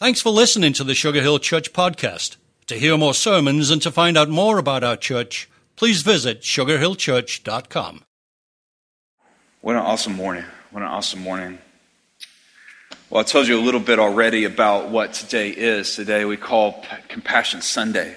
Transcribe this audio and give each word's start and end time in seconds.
Thanks 0.00 0.22
for 0.22 0.30
listening 0.30 0.72
to 0.72 0.82
the 0.82 0.94
Sugar 0.94 1.20
Hill 1.20 1.38
Church 1.38 1.74
podcast. 1.74 2.36
To 2.68 2.74
hear 2.74 2.96
more 2.96 3.12
sermons 3.12 3.68
and 3.70 3.82
to 3.82 3.90
find 3.90 4.16
out 4.16 4.30
more 4.30 4.56
about 4.56 4.82
our 4.82 4.96
church, 4.96 5.46
please 5.76 6.00
visit 6.00 6.40
sugarhillchurch.com. 6.40 8.04
What 9.60 9.76
an 9.76 9.82
awesome 9.82 10.14
morning. 10.14 10.44
What 10.70 10.82
an 10.82 10.88
awesome 10.88 11.20
morning. 11.20 11.58
Well, 13.10 13.20
I 13.20 13.24
told 13.24 13.46
you 13.46 13.60
a 13.60 13.60
little 13.60 13.78
bit 13.78 13.98
already 13.98 14.44
about 14.44 14.88
what 14.88 15.12
today 15.12 15.50
is. 15.50 15.94
Today 15.96 16.24
we 16.24 16.38
call 16.38 16.82
Compassion 17.08 17.60
Sunday. 17.60 18.16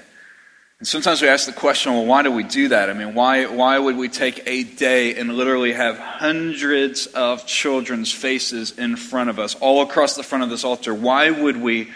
And 0.83 0.87
sometimes 0.89 1.21
we 1.21 1.29
ask 1.29 1.45
the 1.45 1.53
question, 1.53 1.93
well, 1.93 2.05
why 2.05 2.23
do 2.23 2.31
we 2.33 2.43
do 2.43 2.67
that? 2.67 2.89
I 2.89 2.93
mean, 2.93 3.13
why, 3.13 3.45
why 3.45 3.79
would 3.79 3.95
we 3.95 4.09
take 4.09 4.45
a 4.45 4.63
day 4.65 5.15
and 5.15 5.33
literally 5.33 5.71
have 5.71 5.97
hundreds 5.97 7.05
of 7.07 7.45
children's 7.45 8.11
faces 8.11 8.77
in 8.77 8.97
front 8.97 9.29
of 9.29 9.39
us, 9.39 9.55
all 9.55 9.81
across 9.81 10.17
the 10.17 10.23
front 10.23 10.43
of 10.43 10.49
this 10.49 10.65
altar? 10.65 10.93
Why 10.93 11.29
would 11.29 11.55
we 11.55 11.89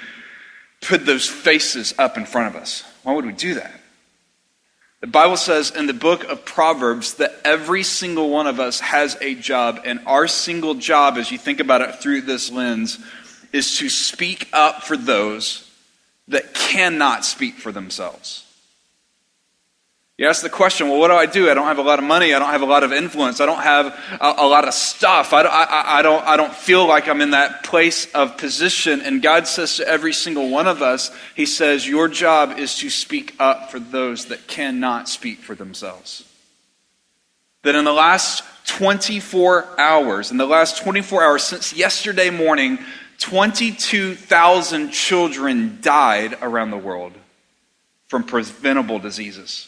put 0.80 1.06
those 1.06 1.28
faces 1.28 1.96
up 1.98 2.16
in 2.16 2.26
front 2.26 2.56
of 2.56 2.62
us? 2.62 2.86
Why 3.04 3.14
would 3.14 3.26
we 3.26 3.34
do 3.34 3.56
that? 3.56 3.78
The 5.02 5.08
Bible 5.08 5.36
says 5.36 5.70
in 5.70 5.88
the 5.88 5.94
book 5.94 6.24
of 6.24 6.46
Proverbs 6.46 7.16
that 7.16 7.42
every 7.44 7.84
single 7.84 8.30
one 8.30 8.48
of 8.48 8.62
us 8.62 8.80
has 8.80 9.18
a 9.20 9.36
job, 9.36 9.82
and 9.84 10.00
our 10.06 10.30
single 10.30 10.76
job, 10.76 11.18
as 11.18 11.30
you 11.30 11.38
think 11.38 11.60
about 11.60 11.82
it 11.82 11.96
through 11.96 12.22
this 12.22 12.50
lens, 12.50 13.00
is 13.52 13.80
to 13.80 13.90
speak 13.90 14.48
up 14.54 14.84
for 14.84 14.96
those 14.96 15.70
that 16.30 16.54
cannot 16.54 17.26
speak 17.26 17.56
for 17.56 17.74
themselves. 17.74 18.46
You 20.18 20.28
ask 20.28 20.42
the 20.42 20.50
question, 20.50 20.90
well, 20.90 20.98
what 20.98 21.10
do 21.10 21.14
I 21.14 21.28
do? 21.28 21.48
I 21.48 21.54
don't 21.54 21.68
have 21.68 21.78
a 21.78 21.84
lot 21.84 22.00
of 22.00 22.06
money. 22.06 22.34
I 22.34 22.40
don't 22.40 22.50
have 22.50 22.64
a 22.64 22.66
lot 22.66 22.82
of 22.82 22.92
influence. 22.92 23.40
I 23.40 23.46
don't 23.46 23.62
have 23.62 23.86
a, 24.20 24.34
a 24.40 24.48
lot 24.48 24.68
of 24.68 24.74
stuff. 24.74 25.32
I, 25.32 25.44
I, 25.44 26.00
I, 26.00 26.02
don't, 26.02 26.26
I 26.26 26.38
don't 26.38 26.54
feel 26.54 26.88
like 26.88 27.08
I'm 27.08 27.22
in 27.22 27.32
that 27.32 27.64
place 27.64 28.12
of 28.14 28.36
position. 28.36 29.02
And 29.02 29.22
God 29.22 29.48
says 29.48 29.78
to 29.78 29.88
every 29.88 30.14
single 30.14 30.50
one 30.50 30.68
of 30.68 30.82
us, 30.82 31.12
He 31.36 31.46
says, 31.46 31.88
Your 31.88 32.08
job 32.08 32.58
is 32.58 32.80
to 32.80 32.90
speak 32.90 33.36
up 33.38 33.70
for 33.70 33.80
those 33.80 34.26
that 34.26 34.48
cannot 34.48 35.08
speak 35.08 35.38
for 35.38 35.54
themselves. 35.54 36.24
That 37.62 37.76
in 37.76 37.86
the 37.86 37.94
last 37.94 38.44
24 38.66 39.80
hours, 39.80 40.32
in 40.32 40.38
the 40.38 40.48
last 40.48 40.82
24 40.82 41.24
hours 41.24 41.44
since 41.44 41.74
yesterday 41.74 42.32
morning, 42.32 42.80
22,000 43.20 44.90
children 44.90 45.78
died 45.80 46.36
around 46.42 46.72
the 46.72 46.78
world 46.78 47.14
from 48.08 48.24
preventable 48.24 48.98
diseases. 48.98 49.68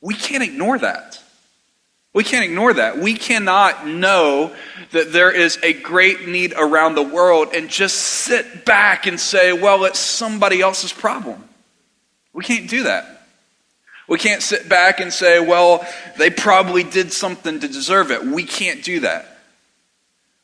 We 0.00 0.14
can't 0.14 0.42
ignore 0.42 0.78
that. 0.78 1.22
We 2.12 2.24
can't 2.24 2.44
ignore 2.44 2.74
that. 2.74 2.98
We 2.98 3.14
cannot 3.14 3.86
know 3.86 4.54
that 4.90 5.12
there 5.12 5.30
is 5.30 5.58
a 5.62 5.72
great 5.72 6.26
need 6.26 6.54
around 6.56 6.96
the 6.96 7.02
world 7.02 7.50
and 7.54 7.70
just 7.70 7.96
sit 7.96 8.64
back 8.64 9.06
and 9.06 9.20
say, 9.20 9.52
well, 9.52 9.84
it's 9.84 10.00
somebody 10.00 10.60
else's 10.60 10.92
problem. 10.92 11.44
We 12.32 12.42
can't 12.42 12.68
do 12.68 12.84
that. 12.84 13.26
We 14.08 14.18
can't 14.18 14.42
sit 14.42 14.68
back 14.68 14.98
and 14.98 15.12
say, 15.12 15.38
well, 15.38 15.86
they 16.18 16.30
probably 16.30 16.82
did 16.82 17.12
something 17.12 17.60
to 17.60 17.68
deserve 17.68 18.10
it. 18.10 18.24
We 18.24 18.42
can't 18.42 18.82
do 18.82 19.00
that. 19.00 19.39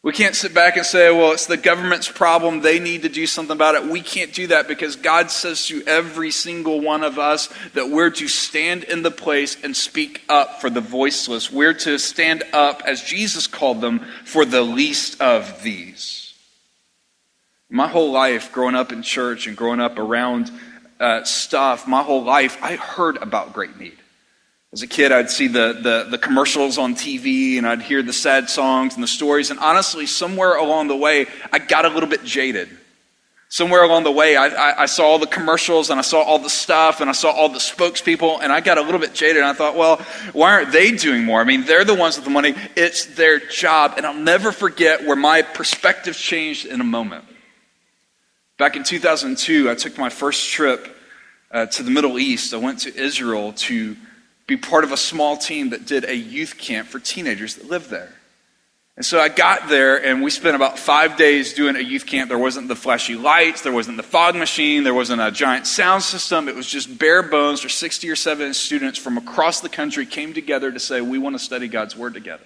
We 0.02 0.12
can't 0.12 0.36
sit 0.36 0.54
back 0.54 0.76
and 0.76 0.86
say, 0.86 1.10
well, 1.10 1.32
it's 1.32 1.46
the 1.46 1.56
government's 1.56 2.08
problem. 2.08 2.60
They 2.60 2.78
need 2.78 3.02
to 3.02 3.08
do 3.08 3.26
something 3.26 3.56
about 3.56 3.74
it. 3.74 3.90
We 3.90 4.00
can't 4.00 4.32
do 4.32 4.46
that 4.48 4.68
because 4.68 4.94
God 4.94 5.32
says 5.32 5.66
to 5.66 5.82
every 5.84 6.30
single 6.30 6.80
one 6.80 7.02
of 7.02 7.18
us 7.18 7.48
that 7.74 7.90
we're 7.90 8.10
to 8.10 8.28
stand 8.28 8.84
in 8.84 9.02
the 9.02 9.10
place 9.10 9.56
and 9.64 9.76
speak 9.76 10.22
up 10.28 10.60
for 10.60 10.70
the 10.70 10.80
voiceless. 10.80 11.50
We're 11.50 11.74
to 11.74 11.98
stand 11.98 12.44
up, 12.52 12.82
as 12.86 13.02
Jesus 13.02 13.48
called 13.48 13.80
them, 13.80 14.00
for 14.24 14.44
the 14.44 14.62
least 14.62 15.20
of 15.20 15.62
these. 15.64 16.34
My 17.68 17.88
whole 17.88 18.12
life, 18.12 18.52
growing 18.52 18.76
up 18.76 18.92
in 18.92 19.02
church 19.02 19.48
and 19.48 19.56
growing 19.56 19.80
up 19.80 19.98
around 19.98 20.52
uh, 21.00 21.24
stuff, 21.24 21.88
my 21.88 22.04
whole 22.04 22.22
life, 22.22 22.58
I 22.62 22.76
heard 22.76 23.16
about 23.16 23.52
great 23.52 23.76
need. 23.76 23.98
As 24.76 24.82
a 24.82 24.86
kid, 24.86 25.10
I'd 25.10 25.30
see 25.30 25.46
the, 25.48 25.72
the, 25.72 26.06
the, 26.10 26.18
commercials 26.18 26.76
on 26.76 26.94
TV 26.94 27.56
and 27.56 27.66
I'd 27.66 27.80
hear 27.80 28.02
the 28.02 28.12
sad 28.12 28.50
songs 28.50 28.92
and 28.92 29.02
the 29.02 29.08
stories. 29.08 29.50
And 29.50 29.58
honestly, 29.58 30.04
somewhere 30.04 30.56
along 30.56 30.88
the 30.88 30.96
way, 30.96 31.28
I 31.50 31.60
got 31.60 31.86
a 31.86 31.88
little 31.88 32.10
bit 32.10 32.24
jaded. 32.24 32.68
Somewhere 33.48 33.84
along 33.84 34.04
the 34.04 34.12
way, 34.12 34.36
I, 34.36 34.48
I, 34.48 34.82
I 34.82 34.84
saw 34.84 35.04
all 35.04 35.18
the 35.18 35.26
commercials 35.26 35.88
and 35.88 35.98
I 35.98 36.02
saw 36.02 36.20
all 36.20 36.38
the 36.38 36.50
stuff 36.50 37.00
and 37.00 37.08
I 37.08 37.14
saw 37.14 37.30
all 37.30 37.48
the 37.48 37.58
spokespeople 37.58 38.40
and 38.42 38.52
I 38.52 38.60
got 38.60 38.76
a 38.76 38.82
little 38.82 39.00
bit 39.00 39.14
jaded. 39.14 39.38
And 39.38 39.46
I 39.46 39.54
thought, 39.54 39.76
well, 39.76 39.96
why 40.34 40.52
aren't 40.52 40.72
they 40.72 40.90
doing 40.90 41.24
more? 41.24 41.40
I 41.40 41.44
mean, 41.44 41.64
they're 41.64 41.86
the 41.86 41.94
ones 41.94 42.16
with 42.16 42.26
the 42.26 42.30
money, 42.30 42.54
it's 42.76 43.06
their 43.06 43.38
job. 43.38 43.94
And 43.96 44.04
I'll 44.04 44.12
never 44.12 44.52
forget 44.52 45.06
where 45.06 45.16
my 45.16 45.40
perspective 45.40 46.14
changed 46.16 46.66
in 46.66 46.82
a 46.82 46.84
moment. 46.84 47.24
Back 48.58 48.76
in 48.76 48.84
2002, 48.84 49.70
I 49.70 49.74
took 49.74 49.96
my 49.96 50.10
first 50.10 50.50
trip 50.50 50.94
uh, 51.50 51.64
to 51.64 51.82
the 51.82 51.90
Middle 51.90 52.18
East. 52.18 52.52
I 52.52 52.58
went 52.58 52.80
to 52.80 52.94
Israel 52.94 53.54
to 53.54 53.96
be 54.46 54.56
part 54.56 54.84
of 54.84 54.92
a 54.92 54.96
small 54.96 55.36
team 55.36 55.70
that 55.70 55.86
did 55.86 56.04
a 56.04 56.14
youth 56.14 56.56
camp 56.58 56.88
for 56.88 56.98
teenagers 57.00 57.56
that 57.56 57.68
lived 57.68 57.90
there. 57.90 58.12
And 58.96 59.04
so 59.04 59.20
I 59.20 59.28
got 59.28 59.68
there, 59.68 60.02
and 60.02 60.22
we 60.22 60.30
spent 60.30 60.56
about 60.56 60.78
five 60.78 61.18
days 61.18 61.52
doing 61.52 61.76
a 61.76 61.80
youth 61.80 62.06
camp. 62.06 62.30
There 62.30 62.38
wasn't 62.38 62.68
the 62.68 62.76
flashy 62.76 63.14
lights, 63.14 63.60
there 63.60 63.72
wasn't 63.72 63.98
the 63.98 64.02
fog 64.02 64.36
machine, 64.36 64.84
there 64.84 64.94
wasn't 64.94 65.20
a 65.20 65.30
giant 65.30 65.66
sound 65.66 66.02
system. 66.02 66.48
It 66.48 66.54
was 66.54 66.66
just 66.66 66.98
bare 66.98 67.22
bones. 67.22 67.60
There 67.60 67.68
60 67.68 68.08
or 68.08 68.16
70 68.16 68.54
students 68.54 68.98
from 68.98 69.18
across 69.18 69.60
the 69.60 69.68
country 69.68 70.06
came 70.06 70.32
together 70.32 70.72
to 70.72 70.80
say, 70.80 71.02
We 71.02 71.18
want 71.18 71.34
to 71.34 71.38
study 71.38 71.68
God's 71.68 71.94
Word 71.94 72.14
together. 72.14 72.44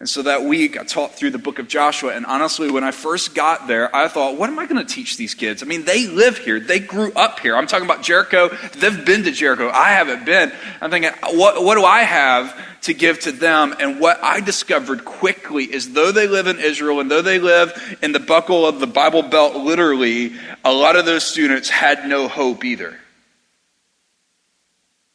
And 0.00 0.08
so 0.08 0.22
that 0.22 0.42
week, 0.42 0.76
I 0.76 0.82
taught 0.82 1.14
through 1.14 1.30
the 1.30 1.38
book 1.38 1.60
of 1.60 1.68
Joshua. 1.68 2.14
And 2.14 2.26
honestly, 2.26 2.68
when 2.68 2.82
I 2.82 2.90
first 2.90 3.34
got 3.34 3.68
there, 3.68 3.94
I 3.94 4.08
thought, 4.08 4.36
what 4.36 4.50
am 4.50 4.58
I 4.58 4.66
going 4.66 4.84
to 4.84 4.92
teach 4.92 5.16
these 5.16 5.34
kids? 5.34 5.62
I 5.62 5.66
mean, 5.66 5.84
they 5.84 6.08
live 6.08 6.36
here, 6.36 6.58
they 6.58 6.80
grew 6.80 7.12
up 7.12 7.38
here. 7.38 7.56
I'm 7.56 7.68
talking 7.68 7.86
about 7.86 8.02
Jericho. 8.02 8.48
They've 8.76 9.04
been 9.06 9.22
to 9.22 9.30
Jericho. 9.30 9.70
I 9.70 9.90
haven't 9.90 10.26
been. 10.26 10.52
I'm 10.80 10.90
thinking, 10.90 11.12
what, 11.38 11.62
what 11.62 11.76
do 11.76 11.84
I 11.84 12.00
have 12.00 12.60
to 12.82 12.92
give 12.92 13.20
to 13.20 13.32
them? 13.32 13.74
And 13.78 14.00
what 14.00 14.22
I 14.22 14.40
discovered 14.40 15.04
quickly 15.04 15.64
is 15.64 15.92
though 15.92 16.10
they 16.10 16.26
live 16.26 16.48
in 16.48 16.58
Israel 16.58 16.98
and 16.98 17.08
though 17.08 17.22
they 17.22 17.38
live 17.38 17.98
in 18.02 18.10
the 18.10 18.20
buckle 18.20 18.66
of 18.66 18.80
the 18.80 18.88
Bible 18.88 19.22
Belt, 19.22 19.54
literally, 19.54 20.34
a 20.64 20.72
lot 20.72 20.96
of 20.96 21.06
those 21.06 21.24
students 21.24 21.68
had 21.68 22.08
no 22.08 22.26
hope 22.26 22.64
either 22.64 22.98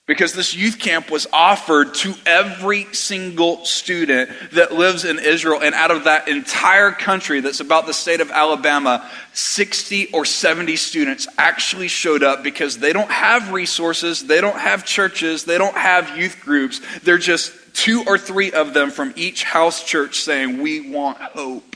because 0.10 0.34
this 0.34 0.56
youth 0.56 0.80
camp 0.80 1.12
was 1.12 1.28
offered 1.32 1.94
to 1.94 2.16
every 2.26 2.92
single 2.96 3.64
student 3.64 4.32
that 4.54 4.74
lives 4.74 5.06
in 5.06 5.20
Israel. 5.20 5.62
And 5.62 5.76
out 5.76 5.92
of 5.92 6.06
that 6.06 6.28
entire 6.28 6.90
country, 6.90 7.42
that's 7.42 7.60
about 7.60 7.86
the 7.86 7.94
state 7.94 8.20
of 8.20 8.32
Alabama, 8.32 9.08
60 9.34 10.08
or 10.08 10.26
70 10.26 10.78
students 10.78 11.28
actually 11.38 11.90
showed 11.90 12.24
up 12.24 12.42
because 12.42 12.80
they 12.80 12.92
don't 12.92 13.12
have 13.12 13.54
resources, 13.54 14.26
they 14.26 14.42
don't 14.42 14.58
have 14.58 14.84
churches, 14.84 15.46
they 15.46 15.60
don't 15.60 15.78
have 15.78 16.18
youth 16.18 16.40
groups. 16.42 16.82
They're 17.04 17.20
just 17.20 17.54
two 17.76 18.04
or 18.08 18.18
three 18.18 18.52
of 18.52 18.74
them 18.74 18.90
from 18.90 19.14
each 19.16 19.44
house 19.44 19.84
church 19.84 20.22
saying, 20.22 20.60
We 20.60 20.90
want 20.90 21.20
hope. 21.20 21.76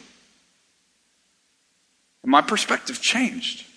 And 2.24 2.32
my 2.32 2.42
perspective 2.42 3.00
changed. 3.00 3.68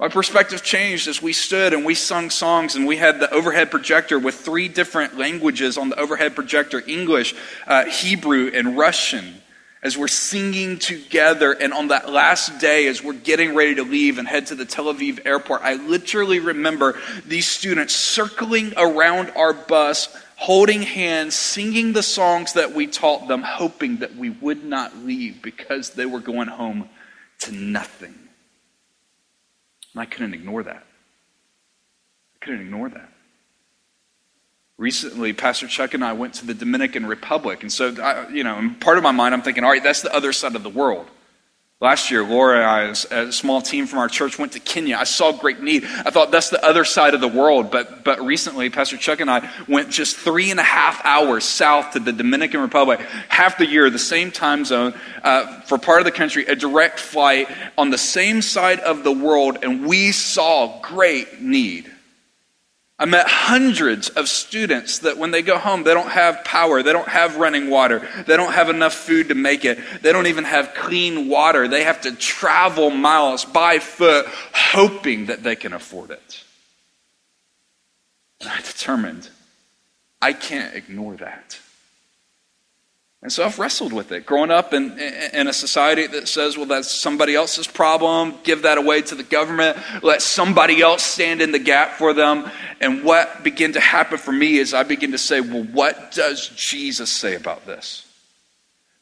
My 0.00 0.08
perspective 0.08 0.62
changed 0.62 1.08
as 1.08 1.20
we 1.20 1.34
stood 1.34 1.74
and 1.74 1.84
we 1.84 1.94
sung 1.94 2.30
songs 2.30 2.74
and 2.74 2.86
we 2.86 2.96
had 2.96 3.20
the 3.20 3.30
overhead 3.34 3.70
projector 3.70 4.18
with 4.18 4.34
three 4.34 4.66
different 4.66 5.18
languages 5.18 5.76
on 5.76 5.90
the 5.90 6.00
overhead 6.00 6.34
projector 6.34 6.82
English, 6.86 7.34
uh, 7.66 7.84
Hebrew, 7.84 8.50
and 8.54 8.78
Russian 8.78 9.34
as 9.82 9.98
we're 9.98 10.08
singing 10.08 10.78
together. 10.78 11.52
And 11.52 11.74
on 11.74 11.88
that 11.88 12.08
last 12.08 12.60
day, 12.60 12.86
as 12.86 13.04
we're 13.04 13.12
getting 13.12 13.54
ready 13.54 13.74
to 13.74 13.82
leave 13.82 14.16
and 14.16 14.26
head 14.26 14.46
to 14.46 14.54
the 14.54 14.64
Tel 14.64 14.86
Aviv 14.86 15.26
airport, 15.26 15.60
I 15.64 15.74
literally 15.74 16.40
remember 16.40 16.98
these 17.26 17.46
students 17.46 17.94
circling 17.94 18.72
around 18.78 19.28
our 19.36 19.52
bus, 19.52 20.08
holding 20.36 20.80
hands, 20.80 21.34
singing 21.34 21.92
the 21.92 22.02
songs 22.02 22.54
that 22.54 22.72
we 22.72 22.86
taught 22.86 23.28
them, 23.28 23.42
hoping 23.42 23.98
that 23.98 24.16
we 24.16 24.30
would 24.30 24.64
not 24.64 24.96
leave 24.96 25.42
because 25.42 25.90
they 25.90 26.06
were 26.06 26.20
going 26.20 26.48
home 26.48 26.88
to 27.40 27.52
nothing. 27.52 28.14
And 29.94 30.02
I 30.02 30.06
couldn't 30.06 30.34
ignore 30.34 30.62
that. 30.62 30.84
I 32.34 32.44
couldn't 32.44 32.60
ignore 32.60 32.88
that. 32.88 33.12
Recently, 34.78 35.32
Pastor 35.32 35.66
Chuck 35.66 35.92
and 35.92 36.02
I 36.02 36.14
went 36.14 36.34
to 36.34 36.46
the 36.46 36.54
Dominican 36.54 37.04
Republic. 37.04 37.62
And 37.62 37.70
so, 37.70 37.94
I, 38.02 38.28
you 38.30 38.44
know, 38.44 38.74
part 38.80 38.96
of 38.96 39.02
my 39.02 39.10
mind, 39.10 39.34
I'm 39.34 39.42
thinking, 39.42 39.62
all 39.62 39.70
right, 39.70 39.82
that's 39.82 40.00
the 40.00 40.14
other 40.14 40.32
side 40.32 40.56
of 40.56 40.62
the 40.62 40.70
world. 40.70 41.06
Last 41.82 42.10
year, 42.10 42.22
Laura 42.22 42.56
and 42.56 42.64
I, 42.66 42.88
as 42.90 43.06
a 43.10 43.32
small 43.32 43.62
team 43.62 43.86
from 43.86 44.00
our 44.00 44.08
church, 44.08 44.38
went 44.38 44.52
to 44.52 44.60
Kenya. 44.60 44.98
I 44.98 45.04
saw 45.04 45.32
great 45.32 45.62
need. 45.62 45.84
I 45.84 46.10
thought 46.10 46.30
that's 46.30 46.50
the 46.50 46.62
other 46.62 46.84
side 46.84 47.14
of 47.14 47.22
the 47.22 47.28
world. 47.28 47.70
But, 47.70 48.04
but 48.04 48.20
recently, 48.20 48.68
Pastor 48.68 48.98
Chuck 48.98 49.20
and 49.20 49.30
I 49.30 49.50
went 49.66 49.88
just 49.88 50.18
three 50.18 50.50
and 50.50 50.60
a 50.60 50.62
half 50.62 51.02
hours 51.06 51.44
south 51.44 51.92
to 51.92 51.98
the 51.98 52.12
Dominican 52.12 52.60
Republic, 52.60 53.00
half 53.30 53.56
the 53.56 53.66
year, 53.66 53.88
the 53.88 53.98
same 53.98 54.30
time 54.30 54.66
zone, 54.66 54.92
uh, 55.22 55.62
for 55.62 55.78
part 55.78 56.00
of 56.00 56.04
the 56.04 56.12
country, 56.12 56.44
a 56.44 56.54
direct 56.54 57.00
flight 57.00 57.48
on 57.78 57.88
the 57.88 57.96
same 57.96 58.42
side 58.42 58.80
of 58.80 59.02
the 59.02 59.12
world, 59.12 59.56
and 59.62 59.86
we 59.86 60.12
saw 60.12 60.82
great 60.82 61.40
need. 61.40 61.89
I 63.00 63.06
met 63.06 63.26
hundreds 63.26 64.10
of 64.10 64.28
students 64.28 64.98
that 64.98 65.16
when 65.16 65.30
they 65.30 65.40
go 65.40 65.56
home, 65.56 65.84
they 65.84 65.94
don't 65.94 66.10
have 66.10 66.44
power, 66.44 66.82
they 66.82 66.92
don't 66.92 67.08
have 67.08 67.36
running 67.36 67.70
water, 67.70 68.06
they 68.26 68.36
don't 68.36 68.52
have 68.52 68.68
enough 68.68 68.92
food 68.92 69.30
to 69.30 69.34
make 69.34 69.64
it, 69.64 69.78
they 70.02 70.12
don't 70.12 70.26
even 70.26 70.44
have 70.44 70.74
clean 70.74 71.26
water. 71.26 71.66
They 71.66 71.84
have 71.84 72.02
to 72.02 72.14
travel 72.14 72.90
miles 72.90 73.46
by 73.46 73.78
foot 73.78 74.26
hoping 74.52 75.26
that 75.26 75.42
they 75.42 75.56
can 75.56 75.72
afford 75.72 76.10
it. 76.10 76.44
And 78.38 78.50
I 78.50 78.58
determined 78.58 79.30
I 80.20 80.34
can't 80.34 80.74
ignore 80.74 81.16
that. 81.16 81.58
And 83.22 83.30
so 83.30 83.44
I've 83.44 83.58
wrestled 83.58 83.92
with 83.92 84.12
it. 84.12 84.24
Growing 84.24 84.50
up 84.50 84.72
in, 84.72 84.98
in 84.98 85.46
a 85.46 85.52
society 85.52 86.06
that 86.06 86.26
says, 86.26 86.56
well, 86.56 86.64
that's 86.64 86.90
somebody 86.90 87.34
else's 87.34 87.66
problem, 87.66 88.34
give 88.44 88.62
that 88.62 88.78
away 88.78 89.02
to 89.02 89.14
the 89.14 89.22
government, 89.22 89.76
let 90.02 90.22
somebody 90.22 90.80
else 90.80 91.02
stand 91.02 91.42
in 91.42 91.52
the 91.52 91.58
gap 91.58 91.92
for 91.92 92.14
them. 92.14 92.50
And 92.80 93.04
what 93.04 93.44
began 93.44 93.72
to 93.74 93.80
happen 93.80 94.16
for 94.16 94.32
me 94.32 94.56
is 94.56 94.72
I 94.72 94.84
begin 94.84 95.12
to 95.12 95.18
say, 95.18 95.42
well, 95.42 95.64
what 95.64 96.12
does 96.12 96.48
Jesus 96.56 97.10
say 97.10 97.34
about 97.34 97.66
this? 97.66 98.06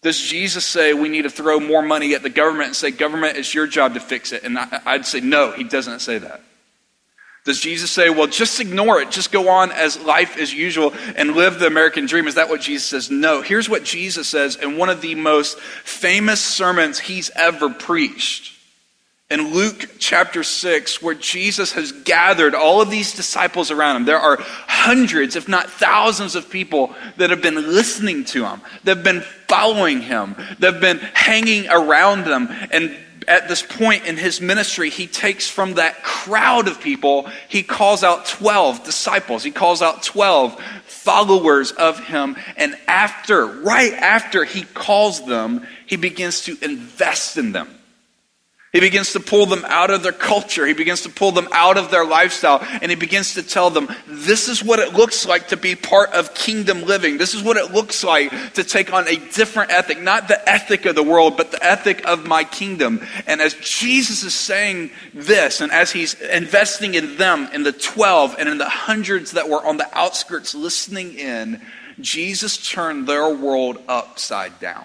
Does 0.03 0.21
Jesus 0.21 0.65
say 0.65 0.95
we 0.95 1.09
need 1.09 1.23
to 1.23 1.31
throw 1.31 1.61
more 1.61 1.83
money 1.83 2.15
at 2.15 2.23
the 2.23 2.31
government 2.31 2.69
and 2.69 2.77
say, 2.77 2.91
government, 2.91 3.37
it's 3.37 3.55
your 3.55 3.69
job 3.69 3.95
to 3.95 4.01
fix 4.01 4.33
it? 4.33 4.43
And 4.43 4.59
I'd 4.59 5.07
say, 5.07 5.21
no, 5.21 5.53
he 5.53 5.63
doesn't 5.63 6.01
say 6.01 6.19
that. 6.19 6.41
Does 7.49 7.61
Jesus 7.61 7.91
say, 7.91 8.11
well, 8.11 8.27
just 8.27 8.61
ignore 8.61 9.01
it, 9.01 9.11
just 9.11 9.33
go 9.33 9.49
on 9.49 9.73
as 9.73 9.99
life 9.99 10.37
as 10.37 10.53
usual 10.53 10.93
and 11.17 11.35
live 11.35 11.59
the 11.59 11.67
American 11.67 12.05
dream? 12.05 12.29
Is 12.29 12.35
that 12.35 12.51
what 12.51 12.61
Jesus 12.61 12.87
says? 12.87 13.11
No. 13.11 13.41
Here's 13.41 13.71
what 13.71 13.85
Jesus 13.85 14.29
says 14.29 14.57
in 14.57 14.77
one 14.77 14.91
of 14.91 15.01
the 15.01 15.15
most 15.15 15.59
famous 15.59 16.45
sermons 16.45 16.99
he's 16.99 17.31
ever 17.35 17.71
preached. 17.71 18.55
In 19.31 19.55
Luke 19.55 19.97
chapter 19.99 20.43
6, 20.43 21.01
where 21.01 21.15
Jesus 21.15 21.73
has 21.73 21.93
gathered 21.93 22.55
all 22.55 22.83
of 22.83 22.91
these 22.91 23.15
disciples 23.15 23.71
around 23.71 23.97
him, 23.97 24.05
there 24.05 24.21
are 24.21 24.37
hundreds, 24.41 25.35
if 25.35 25.49
not 25.49 25.71
thousands, 25.71 26.35
of 26.35 26.51
people 26.51 26.95
that 27.17 27.31
have 27.31 27.41
been 27.41 27.73
listening 27.73 28.27
to 28.27 28.45
him, 28.45 28.61
that 28.85 28.97
have 28.99 29.05
been 29.05 29.23
following 29.47 30.03
him, 30.03 30.35
that 30.59 30.75
have 30.75 30.81
been 30.83 30.99
hanging 30.99 31.67
around 31.71 32.25
them. 32.25 32.49
And 32.71 32.95
at 33.29 33.47
this 33.47 33.63
point 33.63 34.07
in 34.07 34.17
his 34.17 34.41
ministry, 34.41 34.91
he 34.91 35.07
takes 35.07 35.49
from 35.49 35.75
that 35.75 36.03
crowd 36.03 36.67
of 36.67 36.81
people, 36.81 37.29
he 37.49 37.63
calls 37.63 38.03
out 38.03 38.27
12 38.27 38.85
disciples. 38.85 39.45
He 39.45 39.51
calls 39.51 39.83
out 39.83 40.03
12 40.03 40.61
followers 40.87 41.73
of 41.73 42.05
him. 42.05 42.37
And 42.57 42.77
after, 42.89 43.47
right 43.47 43.93
after 43.93 44.45
he 44.45 44.63
calls 44.63 45.25
them, 45.27 45.67
he 45.87 45.97
begins 45.97 46.43
to 46.43 46.57
invest 46.63 47.37
in 47.37 47.53
them. 47.53 47.78
He 48.71 48.81
begins 48.81 49.15
to 49.15 49.21
pull 49.21 49.47
them 49.47 49.65
out 49.67 49.89
of 49.89 50.03
their 50.03 50.13
culture. 50.13 50.67
He 50.67 50.75
begins 50.75 51.01
to 51.03 51.09
pull 51.09 51.33
them 51.33 51.49
out 51.53 51.79
of 51.79 51.91
their 51.91 52.05
lifestyle. 52.05 52.59
And 52.83 52.91
he 52.91 52.97
begins 52.97 53.33
to 53.35 53.43
tell 53.43 53.71
them, 53.71 53.89
this 54.07 54.47
is 54.47 54.63
what 54.63 54.79
it 54.79 54.93
looks 54.93 55.25
like 55.27 55.49
to 55.49 55.57
be 55.57 55.75
part 55.75 56.11
of 56.11 56.35
kingdom 56.35 56.83
living. 56.83 57.17
This 57.17 57.33
is 57.33 57.43
what 57.43 57.57
it 57.57 57.73
looks 57.73 58.05
like 58.05 58.31
to 58.55 58.65
take 58.65 58.93
on 58.93 59.09
a 59.09 59.17
different 59.17 59.71
ethic. 59.71 60.03
Not 60.03 60.29
the 60.29 60.47
ethic 60.47 60.85
of 60.85 60.95
the 60.95 61.03
world, 61.03 61.39
but 61.39 61.51
the 61.51 61.65
ethic 61.65 62.07
of 62.07 62.27
my 62.27 62.45
kingdom. 62.45 63.01
And 63.27 63.41
as 63.41 63.55
Jesus 63.55 64.23
is 64.23 64.35
saying 64.35 64.91
this, 65.15 65.63
and 65.63 65.73
as 65.73 65.91
he's 65.91 66.13
investing 66.21 66.95
in 66.95 67.17
them, 67.17 67.49
in 67.55 67.63
the 67.63 67.73
12, 67.73 68.37
and 68.39 68.51
in 68.51 68.59
the 68.59 68.69
hundreds 68.69 69.33
that 69.33 69.49
were 69.49 69.65
on 69.65 69.79
the 69.79 69.89
outskirts 69.99 70.55
listening 70.55 71.15
in, 71.15 71.63
Jesus 72.01 72.59
turned 72.71 73.07
their 73.07 73.35
world 73.35 73.83
upside 73.89 74.61
down. 74.61 74.85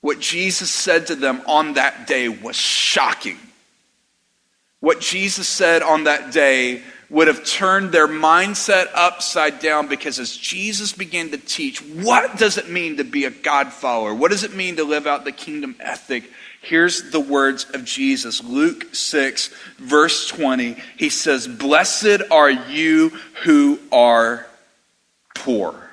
What 0.00 0.20
Jesus 0.20 0.70
said 0.70 1.08
to 1.08 1.16
them 1.16 1.42
on 1.46 1.74
that 1.74 2.06
day 2.06 2.28
was 2.28 2.56
shocking. 2.56 3.38
What 4.80 5.00
Jesus 5.00 5.48
said 5.48 5.82
on 5.82 6.04
that 6.04 6.32
day 6.32 6.82
would 7.10 7.26
have 7.26 7.44
turned 7.44 7.90
their 7.90 8.06
mindset 8.06 8.88
upside 8.94 9.58
down 9.60 9.88
because 9.88 10.18
as 10.18 10.36
Jesus 10.36 10.92
began 10.92 11.30
to 11.30 11.38
teach, 11.38 11.80
what 11.80 12.36
does 12.36 12.58
it 12.58 12.68
mean 12.68 12.98
to 12.98 13.04
be 13.04 13.24
a 13.24 13.30
God 13.30 13.72
follower? 13.72 14.14
What 14.14 14.30
does 14.30 14.44
it 14.44 14.54
mean 14.54 14.76
to 14.76 14.84
live 14.84 15.06
out 15.06 15.24
the 15.24 15.32
kingdom 15.32 15.74
ethic? 15.80 16.30
Here's 16.60 17.10
the 17.10 17.20
words 17.20 17.66
of 17.72 17.84
Jesus. 17.84 18.44
Luke 18.44 18.94
6, 18.94 19.48
verse 19.78 20.28
20. 20.28 20.76
He 20.96 21.08
says, 21.08 21.48
Blessed 21.48 22.22
are 22.30 22.50
you 22.50 23.10
who 23.42 23.80
are 23.90 24.46
poor. 25.34 25.87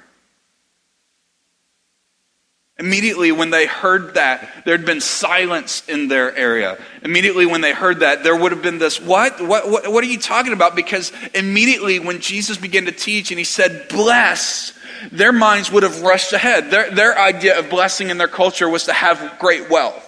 Immediately, 2.78 3.32
when 3.32 3.52
they 3.52 3.68
heard 3.68 4.16
that, 4.16 4.66
there 4.66 4.76
had 4.76 4.86
been 4.86 5.00
silence 5.00 5.88
in 5.88 6.10
their 6.10 6.36
area. 6.36 6.78
Immediately, 7.04 7.46
when 7.46 7.62
they 7.62 7.72
heard 7.72 8.02
that, 8.02 8.24
there 8.24 8.36
would 8.36 8.52
have 8.52 8.62
been 8.62 8.80
this, 8.80 9.00
what? 9.00 9.40
What, 9.40 9.70
what, 9.70 9.90
what 9.90 10.04
are 10.04 10.08
you 10.08 10.20
talking 10.20 10.52
about? 10.52 10.76
Because 10.76 11.14
immediately, 11.34 12.00
when 12.00 12.20
Jesus 12.20 12.58
began 12.58 12.86
to 12.86 12.92
teach 12.92 13.32
and 13.32 13.40
he 13.40 13.46
said, 13.46 13.88
bless, 13.88 14.78
their 15.10 15.32
minds 15.32 15.72
would 15.72 15.84
have 15.84 16.02
rushed 16.02 16.34
ahead. 16.34 16.70
Their, 16.70 16.92
their 16.92 17.18
idea 17.18 17.58
of 17.58 17.70
blessing 17.70 18.10
in 18.10 18.18
their 18.18 18.28
culture 18.28 18.68
was 18.68 18.86
to 18.86 18.94
have 18.94 19.40
great 19.40 19.70
wealth. 19.70 20.05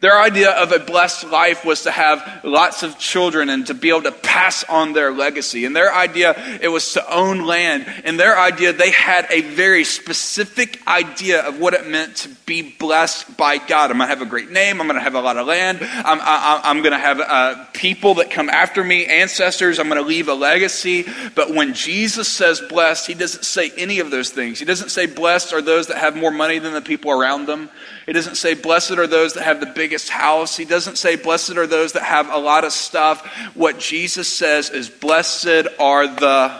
Their 0.00 0.20
idea 0.20 0.50
of 0.50 0.70
a 0.72 0.78
blessed 0.78 1.24
life 1.24 1.64
was 1.64 1.82
to 1.82 1.90
have 1.90 2.40
lots 2.44 2.82
of 2.82 2.98
children 2.98 3.48
and 3.48 3.66
to 3.66 3.74
be 3.74 3.88
able 3.88 4.02
to 4.02 4.12
pass 4.12 4.62
on 4.64 4.92
their 4.92 5.12
legacy. 5.12 5.64
And 5.64 5.74
their 5.74 5.92
idea, 5.92 6.34
it 6.60 6.68
was 6.68 6.92
to 6.92 7.12
own 7.12 7.44
land. 7.44 7.86
And 8.04 8.18
their 8.18 8.38
idea, 8.38 8.72
they 8.72 8.92
had 8.92 9.26
a 9.30 9.40
very 9.40 9.82
specific 9.82 10.86
idea 10.86 11.42
of 11.42 11.58
what 11.58 11.74
it 11.74 11.88
meant 11.88 12.16
to 12.18 12.28
be 12.46 12.62
blessed 12.62 13.36
by 13.36 13.58
God. 13.58 13.90
I'm 13.90 13.98
going 13.98 14.08
to 14.08 14.14
have 14.14 14.22
a 14.22 14.30
great 14.30 14.50
name. 14.50 14.80
I'm 14.80 14.86
going 14.86 14.98
to 14.98 15.02
have 15.02 15.14
a 15.14 15.20
lot 15.20 15.36
of 15.36 15.46
land. 15.46 15.78
I'm, 15.80 16.20
I, 16.20 16.60
I'm 16.64 16.78
going 16.82 16.92
to 16.92 16.98
have 16.98 17.20
uh, 17.20 17.64
people 17.72 18.14
that 18.14 18.30
come 18.30 18.48
after 18.48 18.84
me, 18.84 19.04
ancestors. 19.06 19.78
I'm 19.80 19.88
going 19.88 20.00
to 20.00 20.06
leave 20.06 20.28
a 20.28 20.34
legacy. 20.34 21.06
But 21.34 21.50
when 21.50 21.74
Jesus 21.74 22.28
says 22.28 22.60
blessed, 22.60 23.08
he 23.08 23.14
doesn't 23.14 23.44
say 23.44 23.72
any 23.76 23.98
of 23.98 24.12
those 24.12 24.30
things. 24.30 24.60
He 24.60 24.64
doesn't 24.64 24.90
say 24.90 25.06
blessed 25.06 25.52
are 25.52 25.62
those 25.62 25.88
that 25.88 25.98
have 25.98 26.16
more 26.16 26.30
money 26.30 26.60
than 26.60 26.72
the 26.72 26.80
people 26.80 27.10
around 27.10 27.46
them. 27.46 27.68
It 28.08 28.14
doesn't 28.14 28.36
say, 28.36 28.54
blessed 28.54 28.92
are 28.92 29.06
those 29.06 29.34
that 29.34 29.44
have 29.44 29.60
the 29.60 29.66
biggest 29.66 30.08
house. 30.08 30.56
He 30.56 30.64
doesn't 30.64 30.96
say, 30.96 31.16
blessed 31.16 31.58
are 31.58 31.66
those 31.66 31.92
that 31.92 32.04
have 32.04 32.32
a 32.32 32.38
lot 32.38 32.64
of 32.64 32.72
stuff. 32.72 33.26
What 33.54 33.78
Jesus 33.78 34.26
says 34.32 34.70
is, 34.70 34.88
blessed 34.88 35.66
are 35.78 36.06
the 36.06 36.58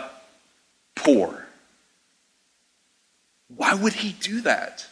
poor. 0.93 1.47
Why 3.55 3.73
would 3.73 3.93
he 3.93 4.11
do 4.11 4.41
that? 4.41 4.85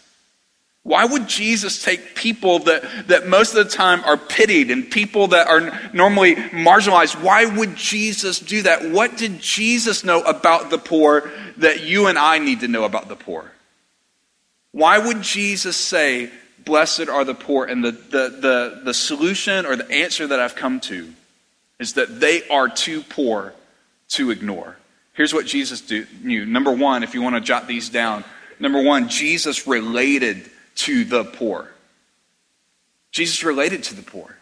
Why 0.81 1.05
would 1.05 1.27
Jesus 1.27 1.83
take 1.83 2.15
people 2.15 2.57
that, 2.59 3.09
that 3.09 3.27
most 3.27 3.53
of 3.53 3.63
the 3.63 3.71
time 3.71 4.03
are 4.03 4.17
pitied 4.17 4.71
and 4.71 4.89
people 4.89 5.27
that 5.27 5.45
are 5.45 5.91
normally 5.93 6.33
marginalized? 6.33 7.21
Why 7.21 7.45
would 7.45 7.75
Jesus 7.75 8.39
do 8.39 8.63
that? 8.63 8.89
What 8.89 9.15
did 9.15 9.39
Jesus 9.39 10.03
know 10.03 10.21
about 10.21 10.71
the 10.71 10.79
poor 10.79 11.29
that 11.57 11.83
you 11.83 12.07
and 12.07 12.17
I 12.17 12.39
need 12.39 12.61
to 12.61 12.67
know 12.67 12.83
about 12.83 13.09
the 13.09 13.15
poor? 13.15 13.51
Why 14.71 14.97
would 14.97 15.21
Jesus 15.21 15.77
say, 15.77 16.31
blessed 16.67 17.09
are 17.09 17.25
the 17.25 17.33
poor. 17.33 17.65
And 17.65 17.83
the, 17.83 17.91
the, 17.91 18.29
the, 18.29 18.81
the 18.83 18.93
solution 18.93 19.65
or 19.65 19.75
the 19.75 19.89
answer 19.89 20.27
that 20.27 20.39
I've 20.39 20.55
come 20.55 20.79
to 20.81 21.11
is 21.79 21.93
that 21.93 22.19
they 22.19 22.47
are 22.49 22.69
too 22.69 23.01
poor 23.01 23.53
to 24.09 24.29
ignore. 24.29 24.77
Here's 25.13 25.33
what 25.33 25.47
Jesus 25.47 25.81
do, 25.81 26.05
knew. 26.21 26.45
Number 26.45 26.71
one, 26.71 27.01
if 27.01 27.15
you 27.15 27.23
want 27.23 27.35
to 27.35 27.41
jot 27.41 27.67
these 27.67 27.89
down, 27.89 28.23
number 28.59 28.83
one, 28.83 29.09
Jesus 29.09 29.65
related 29.65 30.47
to 30.75 31.03
the 31.03 31.23
poor. 31.23 31.71
Jesus 33.11 33.43
related 33.43 33.81
to 33.85 33.95
the 33.95 34.03
poor. 34.03 34.37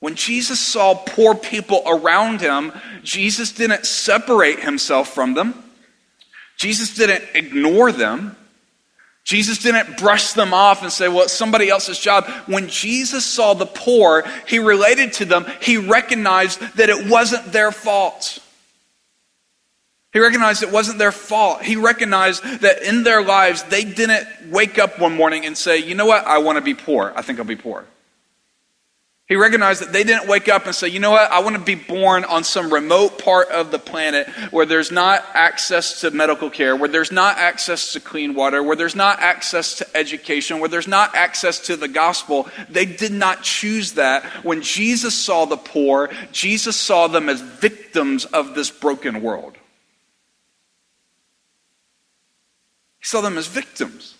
When 0.00 0.14
Jesus 0.14 0.60
saw 0.60 0.94
poor 0.94 1.34
people 1.34 1.82
around 1.86 2.40
him, 2.40 2.72
Jesus 3.02 3.52
didn't 3.52 3.86
separate 3.86 4.60
himself 4.60 5.08
from 5.08 5.34
them. 5.34 5.64
Jesus 6.58 6.94
didn't 6.94 7.24
ignore 7.34 7.90
them. 7.90 8.36
Jesus 9.28 9.58
didn't 9.58 9.98
brush 9.98 10.32
them 10.32 10.54
off 10.54 10.80
and 10.80 10.90
say, 10.90 11.06
well, 11.06 11.24
it's 11.24 11.34
somebody 11.34 11.68
else's 11.68 11.98
job. 11.98 12.26
When 12.46 12.66
Jesus 12.66 13.26
saw 13.26 13.52
the 13.52 13.66
poor, 13.66 14.24
he 14.46 14.58
related 14.58 15.12
to 15.14 15.26
them. 15.26 15.44
He 15.60 15.76
recognized 15.76 16.60
that 16.78 16.88
it 16.88 17.10
wasn't 17.10 17.52
their 17.52 17.70
fault. 17.70 18.38
He 20.14 20.20
recognized 20.20 20.62
it 20.62 20.72
wasn't 20.72 20.98
their 20.98 21.12
fault. 21.12 21.60
He 21.60 21.76
recognized 21.76 22.42
that 22.62 22.82
in 22.82 23.02
their 23.02 23.22
lives, 23.22 23.64
they 23.64 23.84
didn't 23.84 24.26
wake 24.50 24.78
up 24.78 24.98
one 24.98 25.14
morning 25.14 25.44
and 25.44 25.58
say, 25.58 25.76
you 25.76 25.94
know 25.94 26.06
what? 26.06 26.26
I 26.26 26.38
want 26.38 26.56
to 26.56 26.62
be 26.62 26.72
poor. 26.72 27.12
I 27.14 27.20
think 27.20 27.38
I'll 27.38 27.44
be 27.44 27.54
poor. 27.54 27.84
He 29.28 29.36
recognized 29.36 29.82
that 29.82 29.92
they 29.92 30.04
didn't 30.04 30.26
wake 30.26 30.48
up 30.48 30.64
and 30.64 30.74
say, 30.74 30.88
you 30.88 31.00
know 31.00 31.10
what, 31.10 31.30
I 31.30 31.40
want 31.40 31.54
to 31.54 31.62
be 31.62 31.74
born 31.74 32.24
on 32.24 32.44
some 32.44 32.72
remote 32.72 33.22
part 33.22 33.50
of 33.50 33.70
the 33.70 33.78
planet 33.78 34.26
where 34.50 34.64
there's 34.64 34.90
not 34.90 35.22
access 35.34 36.00
to 36.00 36.10
medical 36.10 36.48
care, 36.48 36.74
where 36.74 36.88
there's 36.88 37.12
not 37.12 37.36
access 37.36 37.92
to 37.92 38.00
clean 38.00 38.32
water, 38.32 38.62
where 38.62 38.74
there's 38.74 38.96
not 38.96 39.20
access 39.20 39.74
to 39.76 39.86
education, 39.96 40.60
where 40.60 40.70
there's 40.70 40.88
not 40.88 41.14
access 41.14 41.60
to 41.66 41.76
the 41.76 41.88
gospel. 41.88 42.48
They 42.70 42.86
did 42.86 43.12
not 43.12 43.42
choose 43.42 43.92
that. 43.92 44.24
When 44.46 44.62
Jesus 44.62 45.14
saw 45.14 45.44
the 45.44 45.58
poor, 45.58 46.08
Jesus 46.32 46.76
saw 46.76 47.06
them 47.06 47.28
as 47.28 47.42
victims 47.42 48.24
of 48.24 48.54
this 48.54 48.70
broken 48.70 49.20
world. 49.20 49.58
He 52.98 53.04
saw 53.04 53.20
them 53.20 53.36
as 53.36 53.46
victims. 53.46 54.14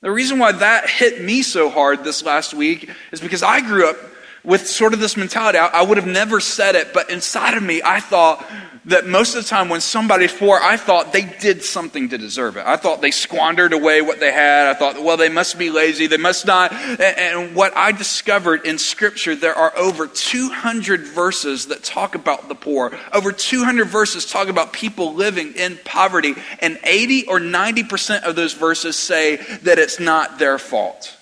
The 0.00 0.10
reason 0.12 0.38
why 0.38 0.52
that 0.52 0.88
hit 0.88 1.20
me 1.20 1.42
so 1.42 1.68
hard 1.68 2.04
this 2.04 2.24
last 2.24 2.54
week 2.54 2.88
is 3.10 3.20
because 3.20 3.42
I 3.42 3.60
grew 3.60 3.90
up 3.90 3.96
with 4.44 4.66
sort 4.66 4.94
of 4.94 5.00
this 5.00 5.16
mentality. 5.16 5.58
I, 5.58 5.66
I 5.66 5.82
would 5.82 5.96
have 5.96 6.06
never 6.06 6.40
said 6.40 6.74
it, 6.74 6.92
but 6.92 7.10
inside 7.10 7.56
of 7.56 7.62
me, 7.62 7.82
I 7.84 8.00
thought 8.00 8.44
that 8.88 9.06
most 9.06 9.34
of 9.34 9.44
the 9.44 9.48
time 9.48 9.68
when 9.68 9.82
somebody's 9.82 10.32
poor, 10.32 10.58
I 10.62 10.78
thought 10.78 11.12
they 11.12 11.22
did 11.22 11.62
something 11.62 12.08
to 12.08 12.18
deserve 12.18 12.56
it. 12.56 12.66
I 12.66 12.76
thought 12.76 13.02
they 13.02 13.10
squandered 13.10 13.74
away 13.74 14.00
what 14.00 14.18
they 14.18 14.32
had. 14.32 14.66
I 14.66 14.74
thought, 14.74 15.02
well, 15.02 15.18
they 15.18 15.28
must 15.28 15.58
be 15.58 15.70
lazy. 15.70 16.06
They 16.06 16.16
must 16.16 16.46
not. 16.46 16.72
And, 16.72 17.00
and 17.00 17.54
what 17.54 17.76
I 17.76 17.92
discovered 17.92 18.64
in 18.64 18.78
Scripture, 18.78 19.36
there 19.36 19.54
are 19.54 19.76
over 19.76 20.06
200 20.06 21.02
verses 21.02 21.66
that 21.66 21.84
talk 21.84 22.14
about 22.14 22.48
the 22.48 22.54
poor. 22.54 22.98
Over 23.12 23.30
200 23.30 23.86
verses 23.86 24.24
talk 24.24 24.48
about 24.48 24.72
people 24.72 25.14
living 25.14 25.54
in 25.54 25.78
poverty. 25.84 26.34
And 26.60 26.78
80 26.82 27.26
or 27.26 27.40
90% 27.40 28.22
of 28.22 28.36
those 28.36 28.54
verses 28.54 28.96
say 28.96 29.36
that 29.64 29.78
it's 29.78 30.00
not 30.00 30.38
their 30.38 30.58
fault. 30.58 31.17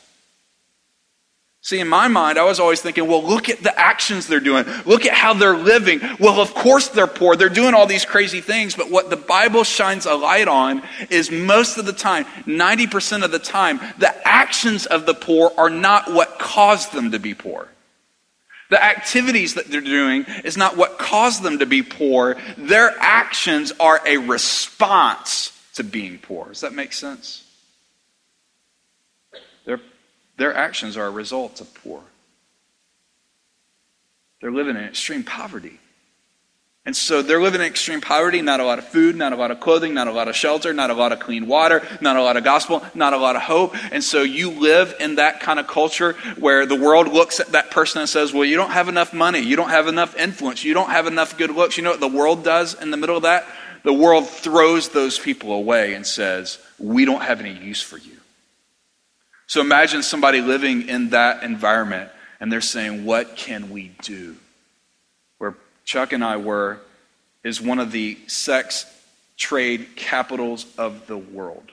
See, 1.66 1.80
in 1.80 1.88
my 1.88 2.06
mind, 2.06 2.38
I 2.38 2.44
was 2.44 2.60
always 2.60 2.80
thinking, 2.80 3.08
well, 3.08 3.24
look 3.24 3.48
at 3.48 3.60
the 3.60 3.76
actions 3.76 4.28
they're 4.28 4.38
doing. 4.38 4.64
Look 4.84 5.04
at 5.04 5.14
how 5.14 5.34
they're 5.34 5.56
living. 5.56 6.00
Well, 6.20 6.40
of 6.40 6.54
course 6.54 6.86
they're 6.86 7.08
poor. 7.08 7.34
They're 7.34 7.48
doing 7.48 7.74
all 7.74 7.88
these 7.88 8.04
crazy 8.04 8.40
things. 8.40 8.76
But 8.76 8.88
what 8.88 9.10
the 9.10 9.16
Bible 9.16 9.64
shines 9.64 10.06
a 10.06 10.14
light 10.14 10.46
on 10.46 10.84
is 11.10 11.32
most 11.32 11.76
of 11.76 11.84
the 11.84 11.92
time, 11.92 12.24
90% 12.44 13.24
of 13.24 13.32
the 13.32 13.40
time, 13.40 13.80
the 13.98 14.14
actions 14.24 14.86
of 14.86 15.06
the 15.06 15.14
poor 15.14 15.52
are 15.58 15.68
not 15.68 16.12
what 16.12 16.38
caused 16.38 16.92
them 16.92 17.10
to 17.10 17.18
be 17.18 17.34
poor. 17.34 17.66
The 18.70 18.80
activities 18.80 19.54
that 19.54 19.66
they're 19.66 19.80
doing 19.80 20.24
is 20.44 20.56
not 20.56 20.76
what 20.76 20.98
caused 20.98 21.42
them 21.42 21.58
to 21.58 21.66
be 21.66 21.82
poor. 21.82 22.36
Their 22.56 22.94
actions 23.00 23.72
are 23.80 24.00
a 24.06 24.18
response 24.18 25.50
to 25.74 25.82
being 25.82 26.18
poor. 26.18 26.46
Does 26.46 26.60
that 26.60 26.74
make 26.74 26.92
sense? 26.92 27.45
Their 30.36 30.54
actions 30.54 30.96
are 30.96 31.06
a 31.06 31.10
result 31.10 31.60
of 31.60 31.72
poor. 31.74 32.02
They're 34.40 34.52
living 34.52 34.76
in 34.76 34.84
extreme 34.84 35.24
poverty. 35.24 35.78
And 36.86 36.94
so 36.94 37.20
they're 37.20 37.42
living 37.42 37.60
in 37.60 37.66
extreme 37.66 38.00
poverty, 38.00 38.42
not 38.42 38.60
a 38.60 38.64
lot 38.64 38.78
of 38.78 38.86
food, 38.86 39.16
not 39.16 39.32
a 39.32 39.36
lot 39.36 39.50
of 39.50 39.58
clothing, 39.58 39.92
not 39.92 40.06
a 40.06 40.12
lot 40.12 40.28
of 40.28 40.36
shelter, 40.36 40.72
not 40.72 40.88
a 40.88 40.94
lot 40.94 41.10
of 41.10 41.18
clean 41.18 41.48
water, 41.48 41.82
not 42.00 42.16
a 42.16 42.22
lot 42.22 42.36
of 42.36 42.44
gospel, 42.44 42.84
not 42.94 43.12
a 43.12 43.16
lot 43.16 43.34
of 43.34 43.42
hope. 43.42 43.74
And 43.92 44.04
so 44.04 44.22
you 44.22 44.52
live 44.52 44.94
in 45.00 45.16
that 45.16 45.40
kind 45.40 45.58
of 45.58 45.66
culture 45.66 46.12
where 46.38 46.64
the 46.64 46.76
world 46.76 47.08
looks 47.08 47.40
at 47.40 47.48
that 47.48 47.72
person 47.72 48.02
and 48.02 48.08
says, 48.08 48.32
Well, 48.32 48.44
you 48.44 48.56
don't 48.56 48.70
have 48.70 48.88
enough 48.88 49.12
money, 49.12 49.40
you 49.40 49.56
don't 49.56 49.70
have 49.70 49.88
enough 49.88 50.16
influence, 50.16 50.62
you 50.62 50.74
don't 50.74 50.90
have 50.90 51.08
enough 51.08 51.36
good 51.36 51.50
looks. 51.50 51.76
You 51.76 51.82
know 51.82 51.90
what 51.90 51.98
the 51.98 52.06
world 52.06 52.44
does 52.44 52.80
in 52.80 52.92
the 52.92 52.96
middle 52.96 53.16
of 53.16 53.24
that? 53.24 53.46
The 53.82 53.92
world 53.92 54.28
throws 54.28 54.90
those 54.90 55.18
people 55.18 55.52
away 55.52 55.94
and 55.94 56.06
says, 56.06 56.60
We 56.78 57.04
don't 57.04 57.22
have 57.22 57.40
any 57.40 57.52
use 57.52 57.82
for 57.82 57.98
you. 57.98 58.15
So 59.46 59.60
imagine 59.60 60.02
somebody 60.02 60.40
living 60.40 60.88
in 60.88 61.10
that 61.10 61.42
environment 61.42 62.10
and 62.40 62.52
they're 62.52 62.60
saying, 62.60 63.04
What 63.04 63.36
can 63.36 63.70
we 63.70 63.92
do? 64.02 64.36
Where 65.38 65.54
Chuck 65.84 66.12
and 66.12 66.24
I 66.24 66.36
were 66.36 66.78
is 67.44 67.60
one 67.60 67.78
of 67.78 67.92
the 67.92 68.18
sex 68.26 68.86
trade 69.36 69.88
capitals 69.96 70.66
of 70.76 71.06
the 71.06 71.16
world. 71.16 71.70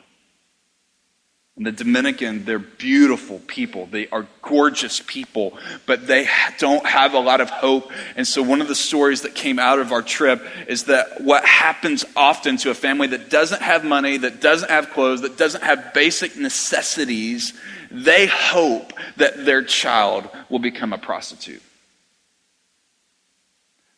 In 1.55 1.65
the 1.65 1.71
Dominican, 1.71 2.45
they're 2.45 2.57
beautiful 2.57 3.37
people. 3.45 3.85
They 3.85 4.07
are 4.07 4.25
gorgeous 4.41 5.03
people, 5.05 5.55
but 5.85 6.07
they 6.07 6.27
don't 6.57 6.83
have 6.83 7.13
a 7.13 7.19
lot 7.19 7.41
of 7.41 7.51
hope. 7.51 7.91
And 8.15 8.27
so, 8.27 8.41
one 8.41 8.59
of 8.59 8.67
the 8.67 8.73
stories 8.73 9.21
that 9.21 9.35
came 9.35 9.59
out 9.59 9.77
of 9.77 9.91
our 9.91 10.01
trip 10.01 10.43
is 10.67 10.85
that 10.85 11.21
what 11.21 11.45
happens 11.45 12.05
often 12.15 12.57
to 12.57 12.71
a 12.71 12.73
family 12.73 13.05
that 13.07 13.29
doesn't 13.29 13.61
have 13.61 13.85
money, 13.85 14.17
that 14.17 14.41
doesn't 14.41 14.71
have 14.71 14.89
clothes, 14.89 15.21
that 15.21 15.37
doesn't 15.37 15.63
have 15.63 15.93
basic 15.93 16.35
necessities, 16.35 17.53
they 17.91 18.25
hope 18.25 18.91
that 19.17 19.45
their 19.45 19.63
child 19.63 20.27
will 20.49 20.57
become 20.57 20.91
a 20.91 20.97
prostitute. 20.97 21.61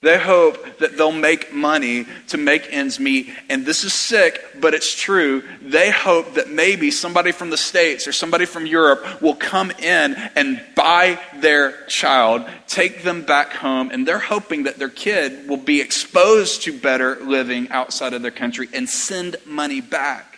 They 0.05 0.19
hope 0.19 0.77
that 0.77 0.97
they'll 0.97 1.12
make 1.12 1.51
money 1.51 2.05
to 2.27 2.38
make 2.38 2.71
ends 2.71 3.00
meet. 3.00 3.33
And 3.50 3.65
this 3.65 3.83
is 3.83 3.91
sick, 3.91 4.39
but 4.62 4.75
it's 4.75 4.93
true. 4.93 5.41
They 5.63 5.89
hope 5.89 6.35
that 6.35 6.47
maybe 6.47 6.91
somebody 6.91 7.31
from 7.31 7.50
the 7.50 7.57
States 7.57 8.07
or 8.07 8.12
somebody 8.12 8.45
from 8.45 8.67
Europe 8.67 9.19
will 9.19 9.33
come 9.33 9.71
in 9.71 10.13
and 10.35 10.63
buy 10.75 11.19
their 11.38 11.88
child, 11.88 12.47
take 12.67 13.01
them 13.01 13.24
back 13.24 13.53
home, 13.53 13.89
and 13.89 14.07
they're 14.07 14.19
hoping 14.19 14.65
that 14.65 14.77
their 14.77 14.89
kid 14.89 15.50
will 15.50 15.57
be 15.57 15.81
exposed 15.81 16.62
to 16.62 16.79
better 16.79 17.15
living 17.15 17.71
outside 17.71 18.13
of 18.13 18.21
their 18.21 18.29
country 18.29 18.69
and 18.75 18.88
send 18.88 19.38
money 19.43 19.81
back. 19.81 20.38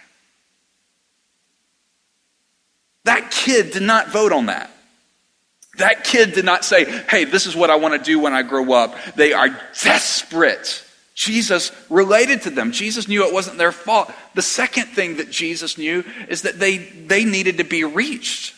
That 3.04 3.32
kid 3.32 3.72
did 3.72 3.84
not 3.84 4.14
vote 4.14 4.32
on 4.32 4.46
that. 4.46 4.72
That 5.78 6.04
kid 6.04 6.34
did 6.34 6.46
not 6.46 6.66
say, 6.66 6.86
hey, 7.08 7.24
this 7.24 7.46
is 7.46 7.56
what 7.56 7.70
I 7.70 7.76
want 7.76 7.94
to 7.94 8.00
do 8.04 8.20
when 8.20 8.34
I 8.34 8.44
grow 8.44 8.74
up. 8.74 8.96
They 9.16 9.34
are 9.34 9.50
desperate. 9.84 10.84
Jesus 11.14 11.72
related 11.90 12.44
to 12.44 12.50
them. 12.50 12.72
Jesus 12.72 13.08
knew 13.08 13.26
it 13.26 13.34
wasn't 13.34 13.58
their 13.58 13.72
fault. 13.72 14.12
The 14.36 14.42
second 14.42 14.86
thing 14.86 15.18
that 15.18 15.32
Jesus 15.32 15.78
knew 15.78 16.04
is 16.30 16.44
that 16.44 16.60
they, 16.60 16.78
they 16.78 17.26
needed 17.26 17.58
to 17.58 17.64
be 17.64 17.84
reached. 17.84 18.54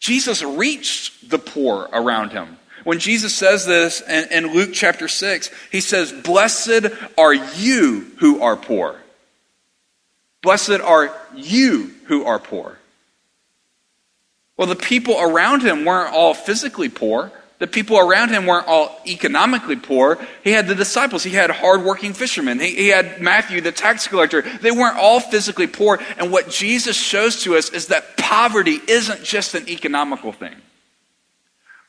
Jesus 0.00 0.42
reached 0.42 1.28
the 1.28 1.38
poor 1.38 1.88
around 1.92 2.30
him. 2.30 2.56
When 2.84 2.98
Jesus 2.98 3.34
says 3.34 3.66
this 3.66 4.00
in, 4.00 4.30
in 4.30 4.54
Luke 4.54 4.70
chapter 4.72 5.08
6, 5.08 5.50
he 5.72 5.80
says, 5.80 6.12
Blessed 6.12 6.86
are 7.18 7.34
you 7.34 8.12
who 8.18 8.42
are 8.42 8.56
poor. 8.56 8.96
Blessed 10.42 10.80
are 10.80 11.14
you 11.34 11.92
who 12.04 12.24
are 12.24 12.38
poor. 12.38 12.78
Well, 14.56 14.66
the 14.68 14.76
people 14.76 15.20
around 15.20 15.62
him 15.62 15.84
weren't 15.84 16.14
all 16.14 16.34
physically 16.34 16.88
poor. 16.88 17.32
The 17.58 17.66
people 17.66 17.98
around 17.98 18.30
him 18.30 18.44
weren't 18.44 18.66
all 18.66 19.00
economically 19.06 19.76
poor. 19.76 20.18
He 20.44 20.50
had 20.50 20.66
the 20.66 20.74
disciples. 20.74 21.22
He 21.22 21.30
had 21.30 21.50
hardworking 21.50 22.12
fishermen. 22.12 22.60
He, 22.60 22.74
he, 22.74 22.88
had 22.88 23.20
Matthew, 23.20 23.62
the 23.62 23.72
tax 23.72 24.06
collector. 24.06 24.42
They 24.42 24.70
weren't 24.70 24.98
all 24.98 25.20
physically 25.20 25.66
poor. 25.66 25.98
And 26.18 26.30
what 26.30 26.50
Jesus 26.50 26.96
shows 26.96 27.42
to 27.42 27.56
us 27.56 27.70
is 27.70 27.86
that 27.86 28.18
poverty 28.18 28.78
isn't 28.86 29.24
just 29.24 29.54
an 29.54 29.68
economical 29.70 30.32
thing. 30.32 30.54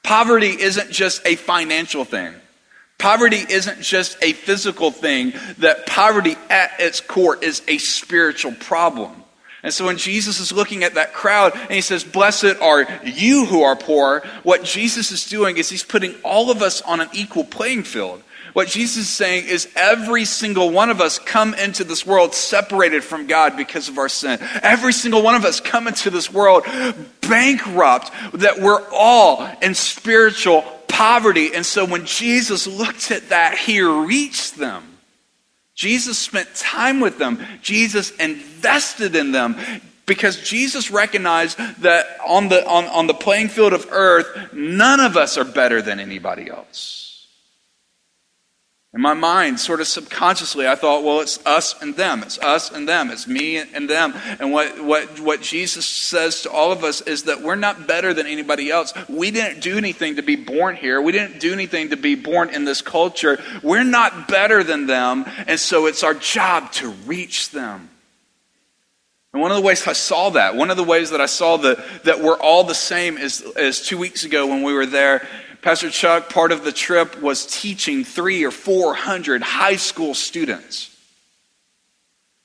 Poverty 0.03 0.55
isn't 0.57 0.89
just 0.89 1.25
a 1.25 1.35
financial 1.35 2.05
thing. 2.05 2.33
Poverty 2.97 3.43
isn't 3.49 3.81
just 3.81 4.17
a 4.21 4.31
physical 4.31 4.91
thing. 4.91 5.33
That 5.57 5.85
poverty 5.85 6.37
at 6.49 6.79
its 6.79 7.01
core 7.01 7.35
is 7.35 7.61
a 7.67 7.77
spiritual 7.77 8.53
problem. 8.53 9.23
And 9.63 9.73
so 9.73 9.85
when 9.85 9.97
Jesus 9.97 10.39
is 10.39 10.51
looking 10.51 10.83
at 10.83 10.93
that 10.95 11.13
crowd 11.13 11.53
and 11.55 11.71
he 11.71 11.81
says, 11.81 12.03
Blessed 12.03 12.57
are 12.61 12.87
you 13.03 13.45
who 13.45 13.63
are 13.63 13.75
poor, 13.75 14.23
what 14.43 14.63
Jesus 14.63 15.11
is 15.11 15.27
doing 15.27 15.57
is 15.57 15.69
he's 15.69 15.83
putting 15.83 16.15
all 16.23 16.51
of 16.51 16.61
us 16.61 16.81
on 16.81 17.01
an 17.01 17.09
equal 17.13 17.43
playing 17.43 17.83
field. 17.83 18.21
What 18.53 18.69
Jesus 18.69 18.97
is 19.03 19.09
saying 19.09 19.45
is 19.45 19.67
every 19.75 20.25
single 20.25 20.71
one 20.71 20.89
of 20.89 20.99
us 20.99 21.19
come 21.19 21.53
into 21.53 21.83
this 21.83 22.07
world 22.07 22.33
separated 22.33 23.03
from 23.03 23.27
God 23.27 23.55
because 23.55 23.87
of 23.87 23.99
our 23.99 24.09
sin. 24.09 24.39
Every 24.63 24.93
single 24.93 25.21
one 25.21 25.35
of 25.35 25.45
us 25.45 25.59
come 25.59 25.87
into 25.87 26.09
this 26.09 26.33
world 26.33 26.63
bankrupt, 27.21 28.11
that 28.33 28.59
we're 28.59 28.81
all 28.91 29.47
in 29.61 29.75
spiritual 29.75 30.63
poverty. 30.87 31.53
And 31.53 31.63
so 31.65 31.85
when 31.85 32.05
Jesus 32.05 32.65
looked 32.65 33.11
at 33.11 33.29
that, 33.29 33.57
he 33.59 33.81
reached 33.81 34.57
them. 34.57 34.96
Jesus 35.77 36.17
spent 36.17 36.53
time 36.55 36.99
with 36.99 37.19
them. 37.19 37.39
Jesus 37.61 38.09
invested 38.11 39.15
in 39.15 39.31
them 39.31 39.55
because 40.07 40.41
Jesus 40.41 40.89
recognized 40.89 41.57
that 41.81 42.17
on 42.25 42.49
the, 42.49 42.67
on, 42.67 42.85
on 42.85 43.05
the 43.05 43.13
playing 43.13 43.49
field 43.49 43.73
of 43.73 43.87
earth, 43.91 44.51
none 44.51 44.99
of 44.99 45.15
us 45.15 45.37
are 45.37 45.45
better 45.45 45.81
than 45.83 45.99
anybody 45.99 46.49
else. 46.49 47.06
In 48.97 49.03
my 49.03 49.13
mind, 49.13 49.59
sort 49.59 49.79
of 49.79 49.87
subconsciously, 49.87 50.67
I 50.67 50.73
thought, 50.73 51.03
well, 51.03 51.19
it's 51.19 51.45
us 51.45 51.79
and 51.83 51.95
them. 51.95 52.23
It's 52.23 52.39
us 52.39 52.71
and 52.71 52.89
them. 52.89 53.11
It's 53.11 53.27
me 53.27 53.57
and 53.57 53.87
them. 53.87 54.15
And 54.39 54.51
what, 54.51 54.83
what, 54.83 55.19
what 55.19 55.39
Jesus 55.39 55.85
says 55.85 56.41
to 56.41 56.49
all 56.49 56.71
of 56.71 56.83
us 56.83 57.01
is 57.01 57.25
that 57.25 57.43
we're 57.43 57.53
not 57.53 57.85
better 57.85 58.11
than 58.15 58.25
anybody 58.25 58.71
else. 58.71 58.95
We 59.07 59.29
didn't 59.29 59.61
do 59.61 59.77
anything 59.77 60.15
to 60.15 60.23
be 60.23 60.35
born 60.35 60.77
here. 60.77 60.99
We 60.99 61.11
didn't 61.11 61.39
do 61.39 61.53
anything 61.53 61.91
to 61.91 61.95
be 61.95 62.15
born 62.15 62.49
in 62.49 62.65
this 62.65 62.81
culture. 62.81 63.39
We're 63.61 63.83
not 63.83 64.27
better 64.27 64.63
than 64.63 64.87
them. 64.87 65.25
And 65.45 65.59
so 65.59 65.85
it's 65.85 66.01
our 66.01 66.15
job 66.15 66.71
to 66.73 66.89
reach 66.89 67.51
them. 67.51 67.91
And 69.31 69.43
one 69.43 69.51
of 69.51 69.57
the 69.57 69.63
ways 69.63 69.85
I 69.85 69.93
saw 69.93 70.31
that, 70.31 70.55
one 70.55 70.71
of 70.71 70.77
the 70.77 70.83
ways 70.83 71.11
that 71.11 71.21
I 71.21 71.27
saw 71.27 71.57
the, 71.57 71.83
that 72.05 72.19
we're 72.23 72.39
all 72.39 72.63
the 72.63 72.73
same 72.73 73.19
is, 73.19 73.41
is 73.41 73.85
two 73.85 73.99
weeks 73.99 74.23
ago 74.23 74.47
when 74.47 74.63
we 74.63 74.73
were 74.73 74.87
there 74.87 75.27
Pastor 75.61 75.89
Chuck, 75.89 76.29
part 76.29 76.51
of 76.51 76.63
the 76.63 76.71
trip 76.71 77.21
was 77.21 77.45
teaching 77.45 78.03
three 78.03 78.43
or 78.43 78.51
four 78.51 78.93
hundred 78.93 79.41
high 79.41 79.75
school 79.75 80.13
students. 80.13 80.93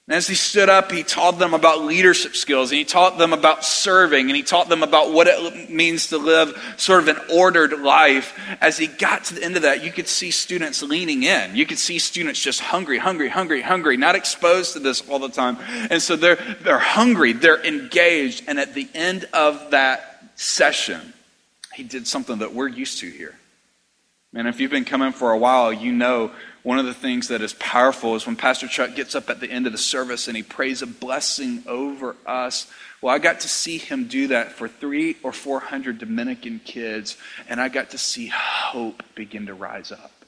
And 0.09 0.17
as 0.17 0.27
he 0.27 0.35
stood 0.35 0.69
up, 0.69 0.91
he 0.91 1.05
taught 1.05 1.39
them 1.39 1.55
about 1.55 1.83
leadership 1.83 2.35
skills, 2.35 2.73
and 2.73 2.79
he 2.79 2.85
taught 2.85 3.19
them 3.19 3.33
about 3.33 3.65
serving, 3.65 4.27
and 4.27 4.37
he 4.37 4.43
taught 4.43 4.69
them 4.69 4.83
about 4.83 5.13
what 5.13 5.29
it 5.29 5.71
means 5.71 6.09
to 6.09 6.19
live 6.19 6.75
sort 6.77 7.03
of 7.03 7.09
an 7.09 7.19
ordered 7.33 7.81
life. 7.81 8.37
As 8.61 8.77
he 8.77 8.89
got 8.89 9.25
to 9.27 9.35
the 9.35 9.45
end 9.45 9.55
of 9.55 9.63
that, 9.63 9.85
you 9.85 9.93
could 9.93 10.09
see 10.09 10.33
students 10.33 10.83
leaning 10.83 11.23
in. 11.23 11.55
You 11.55 11.67
could 11.67 11.79
see 11.79 12.01
students 12.01 12.43
just 12.43 12.61
hungry, 12.61 12.99
hungry, 12.99 13.29
hungry, 13.29 13.63
hungry, 13.63 13.97
not 13.97 14.17
exposed 14.17 14.73
to 14.73 14.81
this 14.81 15.09
all 15.09 15.21
the 15.21 15.29
time. 15.29 15.57
And 15.89 16.03
so 16.03 16.17
they're, 16.17 16.37
they're 16.63 16.79
hungry, 16.79 17.33
they're 17.33 17.65
engaged, 17.65 18.43
and 18.49 18.59
at 18.59 18.75
the 18.75 18.89
end 18.95 19.27
of 19.33 19.71
that 19.71 20.33
session, 20.35 21.15
he 21.75 21.83
did 21.83 22.07
something 22.07 22.39
that 22.39 22.55
we're 22.55 22.69
used 22.69 23.01
to 23.01 23.11
here. 23.11 23.35
And 24.35 24.49
if 24.49 24.61
you've 24.61 24.71
been 24.71 24.87
coming 24.87 25.13
for 25.13 25.31
a 25.31 25.39
while, 25.39 25.73
you 25.73 25.93
know 25.93 26.31
one 26.63 26.79
of 26.79 26.87
the 26.87 26.95
things 26.95 27.29
that 27.29 27.43
is 27.43 27.53
powerful 27.55 28.15
is 28.15 28.27
when 28.27 28.37
Pastor 28.37 28.67
Chuck 28.67 28.95
gets 28.95 29.15
up 29.15 29.29
at 29.29 29.41
the 29.41 29.51
end 29.51 29.67
of 29.67 29.73
the 29.73 29.79
service 29.79 30.27
and 30.27 30.37
he 30.37 30.43
prays 30.43 30.81
a 30.81 30.87
blessing 30.87 31.65
over 31.67 32.17
us. 32.25 32.67
Well, 33.03 33.15
I 33.15 33.19
got 33.19 33.41
to 33.41 33.49
see 33.49 33.79
him 33.79 34.07
do 34.07 34.29
that 34.29 34.53
for 34.53 34.69
three 34.69 35.17
or 35.23 35.33
four 35.33 35.61
hundred 35.61 35.99
Dominican 35.99 36.61
kids, 36.65 37.17
and 37.49 37.61
I 37.61 37.69
got 37.69 37.91
to 37.91 37.99
see 37.99 38.29
hope 38.29 39.03
begin 39.15 39.47
to 39.47 39.55
rise 39.55 39.93
up. 39.93 40.22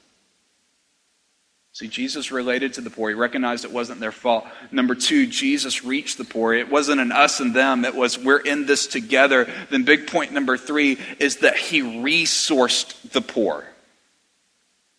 See, 1.75 1.89
Jesus 1.89 2.31
related 2.31 2.75
to 2.75 2.81
the 2.81 2.89
poor. 2.89 3.09
He 3.09 3.17
recognized 3.17 3.65
it 3.65 3.73
wasn't 3.73 3.99
their 3.99 4.13
fault. 4.13 4.47
Number 4.71 4.95
two, 4.95 5.27
Jesus 5.27 5.85
reached 5.85 6.19
the 6.19 6.25
poor. 6.25 6.55
It 6.55 6.71
wasn't 6.71 7.01
an 7.01 7.11
us 7.11 7.41
and 7.41 7.53
them, 7.53 7.85
it 7.85 7.97
was 7.97 8.17
we're 8.17 8.39
in 8.39 8.67
this 8.67 8.87
together. 8.87 9.53
Then, 9.71 9.83
big 9.83 10.07
point 10.07 10.31
number 10.31 10.57
three 10.57 10.99
is 11.19 11.39
that 11.39 11.57
he 11.57 11.83
resourced 11.83 13.11
the 13.11 13.21
poor. 13.21 13.65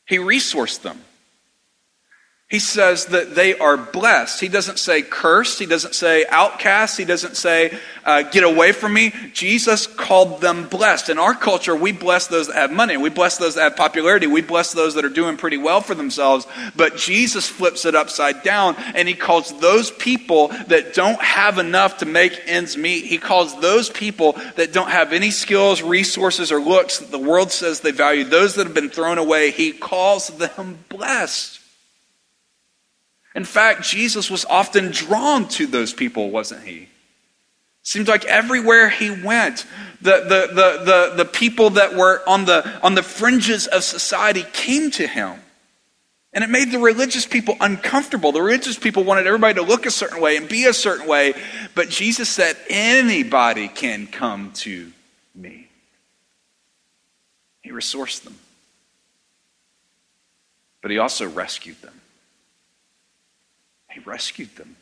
He 0.05 0.17
resourced 0.17 0.81
them. 0.81 0.99
He 2.47 2.59
says 2.59 3.07
that 3.07 3.33
they 3.33 3.57
are 3.57 3.75
blessed. 3.75 4.39
He 4.39 4.49
doesn't 4.49 4.77
say 4.77 5.01
cursed. 5.01 5.57
He 5.57 5.65
doesn't 5.65 5.95
say 5.95 6.27
outcast. 6.29 6.95
He 6.95 7.03
doesn't 7.03 7.37
say 7.37 7.75
uh, 8.05 8.21
get 8.21 8.43
away 8.43 8.71
from 8.71 8.93
me. 8.93 9.11
Jesus 9.33 9.87
called 9.87 10.41
them 10.41 10.67
blessed. 10.67 11.09
In 11.09 11.17
our 11.17 11.33
culture, 11.33 11.75
we 11.75 11.91
bless 11.91 12.27
those 12.27 12.45
that 12.45 12.55
have 12.55 12.71
money. 12.71 12.97
We 12.97 13.09
bless 13.09 13.39
those 13.39 13.55
that 13.55 13.63
have 13.63 13.75
popularity. 13.75 14.27
We 14.27 14.43
bless 14.43 14.73
those 14.73 14.93
that 14.93 15.03
are 15.03 15.09
doing 15.09 15.37
pretty 15.37 15.57
well 15.57 15.81
for 15.81 15.95
themselves. 15.95 16.45
But 16.75 16.97
Jesus 16.97 17.49
flips 17.49 17.83
it 17.83 17.95
upside 17.95 18.43
down 18.43 18.75
and 18.93 19.07
he 19.07 19.15
calls 19.15 19.59
those 19.59 19.89
people 19.89 20.49
that 20.67 20.93
don't 20.93 21.19
have 21.19 21.57
enough 21.57 21.97
to 21.97 22.05
make 22.05 22.39
ends 22.45 22.77
meet. 22.77 23.05
He 23.05 23.17
calls 23.17 23.59
those 23.59 23.89
people 23.89 24.33
that 24.55 24.71
don't 24.71 24.91
have 24.91 25.13
any 25.13 25.31
skills, 25.31 25.81
resources, 25.81 26.51
or 26.51 26.61
looks 26.61 26.99
that 26.99 27.09
the 27.09 27.17
world 27.17 27.51
says 27.51 27.81
they 27.81 27.89
value, 27.89 28.23
those 28.23 28.53
that 28.53 28.67
have 28.67 28.75
been 28.75 28.91
thrown 28.91 29.17
away, 29.17 29.49
he 29.49 29.71
calls 29.71 30.27
them 30.27 30.77
blessed. 30.89 31.61
In 33.35 33.43
fact, 33.43 33.83
Jesus 33.83 34.31
was 34.31 34.45
often 34.45 34.91
drawn 34.91 35.47
to 35.49 35.67
those 35.67 35.93
people, 35.93 36.31
wasn't 36.31 36.63
he? 36.65 36.87
Seems 37.83 38.07
like 38.07 38.25
everywhere 38.25 38.89
he 38.89 39.11
went, 39.11 39.65
the, 40.01 40.21
the, 40.21 40.47
the, 40.53 40.83
the, 40.85 41.13
the 41.17 41.25
people 41.25 41.71
that 41.71 41.93
were 41.95 42.23
on 42.25 42.45
the, 42.45 42.67
on 42.81 42.95
the 42.95 43.03
fringes 43.03 43.67
of 43.67 43.83
society 43.83 44.43
came 44.53 44.89
to 44.91 45.05
him. 45.05 45.39
And 46.33 46.43
it 46.43 46.49
made 46.49 46.71
the 46.71 46.79
religious 46.79 47.25
people 47.25 47.55
uncomfortable. 47.61 48.31
The 48.31 48.41
religious 48.41 48.77
people 48.77 49.03
wanted 49.03 49.27
everybody 49.27 49.53
to 49.55 49.61
look 49.61 49.85
a 49.85 49.91
certain 49.91 50.19
way 50.19 50.35
and 50.35 50.49
be 50.49 50.65
a 50.65 50.73
certain 50.73 51.07
way. 51.07 51.33
But 51.75 51.89
Jesus 51.89 52.27
said, 52.27 52.57
anybody 52.69 53.67
can 53.67 54.07
come 54.07 54.51
to 54.55 54.91
me. 55.33 55.67
He 57.61 57.71
resourced 57.71 58.23
them. 58.23 58.35
But 60.81 60.91
he 60.91 60.97
also 60.97 61.27
rescued 61.29 61.81
them. 61.81 62.01
He 63.95 64.01
rescued 64.01 64.53
them. 64.57 64.75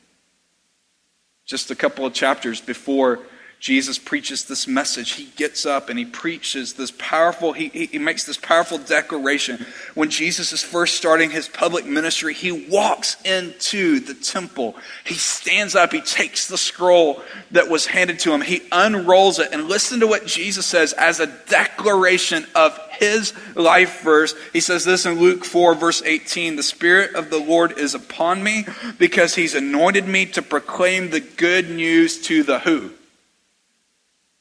Just 1.45 1.69
a 1.69 1.75
couple 1.75 2.03
of 2.03 2.13
chapters 2.13 2.59
before 2.59 3.19
Jesus 3.63 3.97
preaches 3.97 4.43
this 4.43 4.67
message, 4.67 5.13
he 5.13 5.27
gets 5.37 5.65
up 5.65 5.87
and 5.87 5.97
he 5.97 6.03
preaches 6.03 6.73
this 6.73 6.91
powerful, 6.91 7.53
he, 7.53 7.69
he 7.69 7.97
makes 7.97 8.25
this 8.25 8.35
powerful 8.35 8.77
declaration. 8.77 9.65
When 9.93 10.09
Jesus 10.09 10.51
is 10.51 10.61
first 10.61 10.97
starting 10.97 11.31
his 11.31 11.47
public 11.47 11.85
ministry, 11.85 12.33
he 12.33 12.51
walks 12.51 13.15
into 13.23 14.01
the 14.01 14.15
temple. 14.15 14.75
He 15.05 15.13
stands 15.13 15.75
up, 15.75 15.93
he 15.93 16.01
takes 16.01 16.49
the 16.49 16.57
scroll 16.57 17.23
that 17.51 17.69
was 17.69 17.85
handed 17.85 18.19
to 18.19 18.33
him, 18.33 18.41
he 18.41 18.63
unrolls 18.69 19.39
it, 19.39 19.53
and 19.53 19.69
listen 19.69 20.01
to 20.01 20.07
what 20.07 20.25
Jesus 20.25 20.65
says 20.65 20.91
as 20.91 21.21
a 21.21 21.27
declaration 21.47 22.45
of 22.55 22.77
his 22.91 23.31
life 23.55 24.01
verse. 24.01 24.35
He 24.51 24.59
says 24.59 24.83
this 24.83 25.05
in 25.05 25.21
Luke 25.21 25.45
4, 25.45 25.73
verse 25.75 26.01
18 26.03 26.57
The 26.57 26.63
Spirit 26.63 27.15
of 27.15 27.29
the 27.29 27.39
Lord 27.39 27.77
is 27.77 27.95
upon 27.95 28.43
me 28.43 28.65
because 28.97 29.35
he's 29.35 29.55
anointed 29.55 30.05
me 30.05 30.25
to 30.25 30.41
proclaim 30.41 31.11
the 31.11 31.21
good 31.21 31.69
news 31.69 32.21
to 32.23 32.43
the 32.43 32.59
who? 32.59 32.91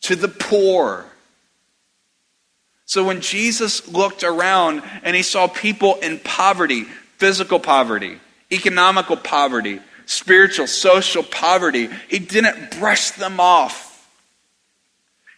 To 0.03 0.17
the 0.17 0.29
poor. 0.29 1.05
So 2.85 3.05
when 3.05 3.21
Jesus 3.21 3.89
looked 3.89 4.23
around 4.25 4.83
and 5.03 5.17
he 5.17 5.23
saw 5.23 5.47
people 5.47 5.97
in 5.97 6.19
poverty, 6.19 6.85
physical 7.17 7.59
poverty, 7.59 8.19
economical 8.51 9.17
poverty, 9.17 9.81
spiritual, 10.07 10.67
social 10.67 11.23
poverty, 11.23 11.89
he 12.09 12.19
didn't 12.19 12.79
brush 12.79 13.13
them 13.13 13.41
off. 13.41 13.89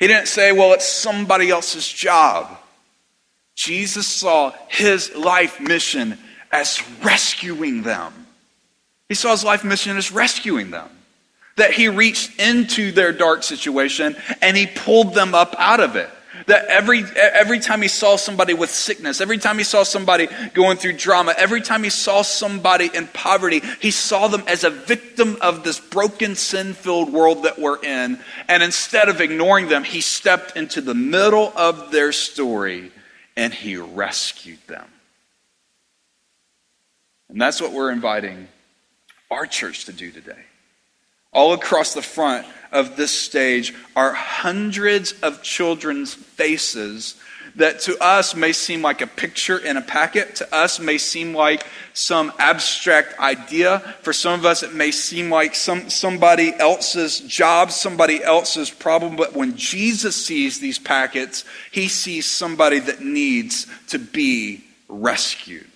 He 0.00 0.06
didn't 0.06 0.28
say, 0.28 0.52
well, 0.52 0.72
it's 0.72 0.88
somebody 0.88 1.50
else's 1.50 1.86
job. 1.86 2.58
Jesus 3.54 4.06
saw 4.06 4.52
his 4.68 5.14
life 5.14 5.60
mission 5.60 6.18
as 6.50 6.82
rescuing 7.02 7.82
them. 7.82 8.12
He 9.08 9.14
saw 9.14 9.30
his 9.30 9.44
life 9.44 9.62
mission 9.62 9.96
as 9.96 10.10
rescuing 10.10 10.70
them. 10.70 10.88
That 11.56 11.72
he 11.72 11.88
reached 11.88 12.40
into 12.40 12.90
their 12.92 13.12
dark 13.12 13.42
situation 13.42 14.16
and 14.42 14.56
he 14.56 14.66
pulled 14.66 15.14
them 15.14 15.34
up 15.34 15.54
out 15.58 15.80
of 15.80 15.96
it. 15.96 16.10
That 16.46 16.66
every, 16.66 17.04
every 17.16 17.60
time 17.60 17.80
he 17.80 17.88
saw 17.88 18.16
somebody 18.16 18.54
with 18.54 18.70
sickness, 18.70 19.20
every 19.20 19.38
time 19.38 19.56
he 19.56 19.64
saw 19.64 19.82
somebody 19.82 20.28
going 20.52 20.76
through 20.76 20.94
drama, 20.94 21.34
every 21.38 21.62
time 21.62 21.84
he 21.84 21.90
saw 21.90 22.22
somebody 22.22 22.90
in 22.92 23.06
poverty, 23.06 23.62
he 23.80 23.90
saw 23.90 24.28
them 24.28 24.42
as 24.46 24.64
a 24.64 24.70
victim 24.70 25.38
of 25.40 25.64
this 25.64 25.78
broken, 25.80 26.34
sin 26.34 26.74
filled 26.74 27.12
world 27.12 27.44
that 27.44 27.58
we're 27.58 27.82
in. 27.82 28.18
And 28.48 28.62
instead 28.62 29.08
of 29.08 29.20
ignoring 29.20 29.68
them, 29.68 29.84
he 29.84 30.00
stepped 30.00 30.56
into 30.56 30.80
the 30.80 30.94
middle 30.94 31.52
of 31.56 31.92
their 31.92 32.12
story 32.12 32.90
and 33.36 33.54
he 33.54 33.76
rescued 33.76 34.64
them. 34.66 34.86
And 37.28 37.40
that's 37.40 37.60
what 37.60 37.72
we're 37.72 37.90
inviting 37.90 38.48
our 39.30 39.46
church 39.46 39.86
to 39.86 39.92
do 39.92 40.10
today. 40.10 40.44
All 41.34 41.52
across 41.52 41.92
the 41.92 42.02
front 42.02 42.46
of 42.72 42.96
this 42.96 43.10
stage 43.10 43.74
are 43.94 44.12
hundreds 44.12 45.12
of 45.20 45.42
children's 45.42 46.14
faces 46.14 47.16
that 47.56 47.80
to 47.80 47.96
us 48.02 48.34
may 48.34 48.52
seem 48.52 48.82
like 48.82 49.00
a 49.00 49.06
picture 49.06 49.58
in 49.58 49.76
a 49.76 49.82
packet, 49.82 50.36
to 50.36 50.54
us 50.54 50.80
may 50.80 50.98
seem 50.98 51.34
like 51.34 51.64
some 51.92 52.32
abstract 52.38 53.18
idea. 53.20 53.78
For 54.02 54.12
some 54.12 54.38
of 54.38 54.44
us, 54.44 54.62
it 54.62 54.74
may 54.74 54.90
seem 54.90 55.30
like 55.30 55.54
some, 55.54 55.88
somebody 55.88 56.52
else's 56.58 57.20
job, 57.20 57.70
somebody 57.70 58.22
else's 58.22 58.70
problem. 58.70 59.14
But 59.14 59.34
when 59.34 59.56
Jesus 59.56 60.16
sees 60.26 60.58
these 60.58 60.78
packets, 60.78 61.44
he 61.70 61.86
sees 61.86 62.26
somebody 62.26 62.80
that 62.80 63.00
needs 63.00 63.66
to 63.88 63.98
be 63.98 64.64
rescued. 64.88 65.70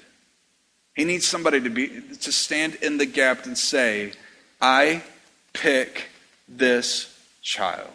He 0.97 1.05
needs 1.05 1.29
somebody 1.29 1.61
to, 1.61 1.71
be, 1.71 1.89
to 2.23 2.33
stand 2.33 2.75
in 2.77 2.99
the 2.99 3.07
gap 3.07 3.47
and 3.47 3.57
say, 3.57 4.13
I 4.61 5.05
pick 5.53 6.09
this 6.49 7.15
child. 7.43 7.91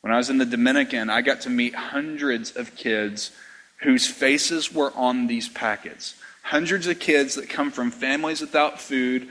When 0.00 0.12
I 0.12 0.18
was 0.18 0.30
in 0.30 0.38
the 0.38 0.44
Dominican, 0.44 1.08
I 1.08 1.22
got 1.22 1.42
to 1.42 1.50
meet 1.50 1.74
hundreds 1.74 2.56
of 2.56 2.76
kids 2.76 3.30
whose 3.78 4.06
faces 4.06 4.72
were 4.72 4.92
on 4.94 5.26
these 5.26 5.48
packets. 5.48 6.14
Hundreds 6.42 6.86
of 6.86 6.98
kids 6.98 7.36
that 7.36 7.48
come 7.48 7.70
from 7.70 7.90
families 7.90 8.40
without 8.40 8.80
food, 8.80 9.28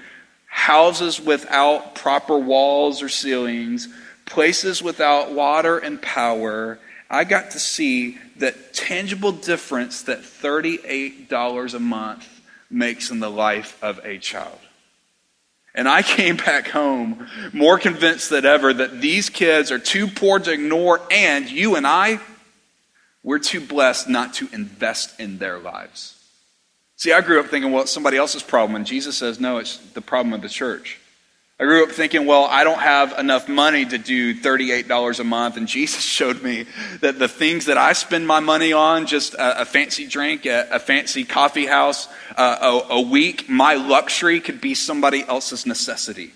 houses 0.47 1.21
without 1.21 1.95
proper 1.95 2.37
walls 2.37 3.01
or 3.03 3.09
ceilings, 3.09 3.87
places 4.25 4.81
without 4.81 5.31
water 5.31 5.77
and 5.77 6.01
power. 6.01 6.79
I 7.09 7.23
got 7.23 7.51
to 7.51 7.59
see 7.59 8.17
that 8.37 8.73
tangible 8.73 9.31
difference 9.31 10.03
that 10.03 10.21
$38 10.21 11.73
a 11.73 11.79
month 11.79 12.41
makes 12.69 13.11
in 13.11 13.19
the 13.19 13.29
life 13.29 13.77
of 13.83 13.99
a 14.03 14.17
child. 14.17 14.57
And 15.75 15.89
I 15.89 16.03
came 16.03 16.37
back 16.37 16.67
home 16.67 17.27
more 17.51 17.79
convinced 17.79 18.29
than 18.29 18.45
ever 18.45 18.73
that 18.73 19.01
these 19.01 19.29
kids 19.29 19.71
are 19.71 19.79
too 19.79 20.07
poor 20.07 20.39
to 20.39 20.51
ignore, 20.51 21.01
and 21.09 21.49
you 21.49 21.75
and 21.75 21.87
I, 21.87 22.19
we're 23.23 23.39
too 23.39 23.61
blessed 23.61 24.07
not 24.07 24.35
to 24.35 24.47
invest 24.53 25.19
in 25.19 25.39
their 25.39 25.57
lives. 25.57 26.19
See, 26.95 27.11
I 27.11 27.21
grew 27.21 27.39
up 27.39 27.47
thinking, 27.47 27.71
well, 27.71 27.81
it's 27.83 27.91
somebody 27.91 28.17
else's 28.17 28.43
problem, 28.43 28.75
and 28.75 28.85
Jesus 28.85 29.17
says, 29.17 29.39
no, 29.39 29.57
it's 29.57 29.77
the 29.77 30.01
problem 30.01 30.33
of 30.33 30.41
the 30.41 30.49
church. 30.49 30.99
I 31.63 31.65
grew 31.65 31.83
up 31.83 31.91
thinking, 31.91 32.25
well, 32.25 32.43
I 32.43 32.65
don't 32.65 32.81
have 32.81 33.17
enough 33.17 33.47
money 33.47 33.85
to 33.85 33.97
do 33.97 34.35
$38 34.35 35.19
a 35.21 35.23
month. 35.23 35.55
And 35.55 35.65
Jesus 35.65 36.03
showed 36.03 36.43
me 36.43 36.65
that 36.99 37.19
the 37.19 37.29
things 37.29 37.67
that 37.67 37.77
I 37.77 37.93
spend 37.93 38.27
my 38.27 38.41
money 38.41 38.73
on, 38.73 39.05
just 39.05 39.33
a, 39.35 39.61
a 39.61 39.65
fancy 39.65 40.05
drink, 40.05 40.45
a, 40.45 40.67
a, 40.71 40.79
fancy 40.79 41.23
coffee 41.23 41.65
house, 41.65 42.09
uh, 42.35 42.81
a, 42.89 42.95
a 42.95 43.01
week, 43.01 43.47
my 43.47 43.75
luxury 43.75 44.41
could 44.41 44.59
be 44.59 44.75
somebody 44.75 45.23
else's 45.25 45.65
necessity. 45.65 46.33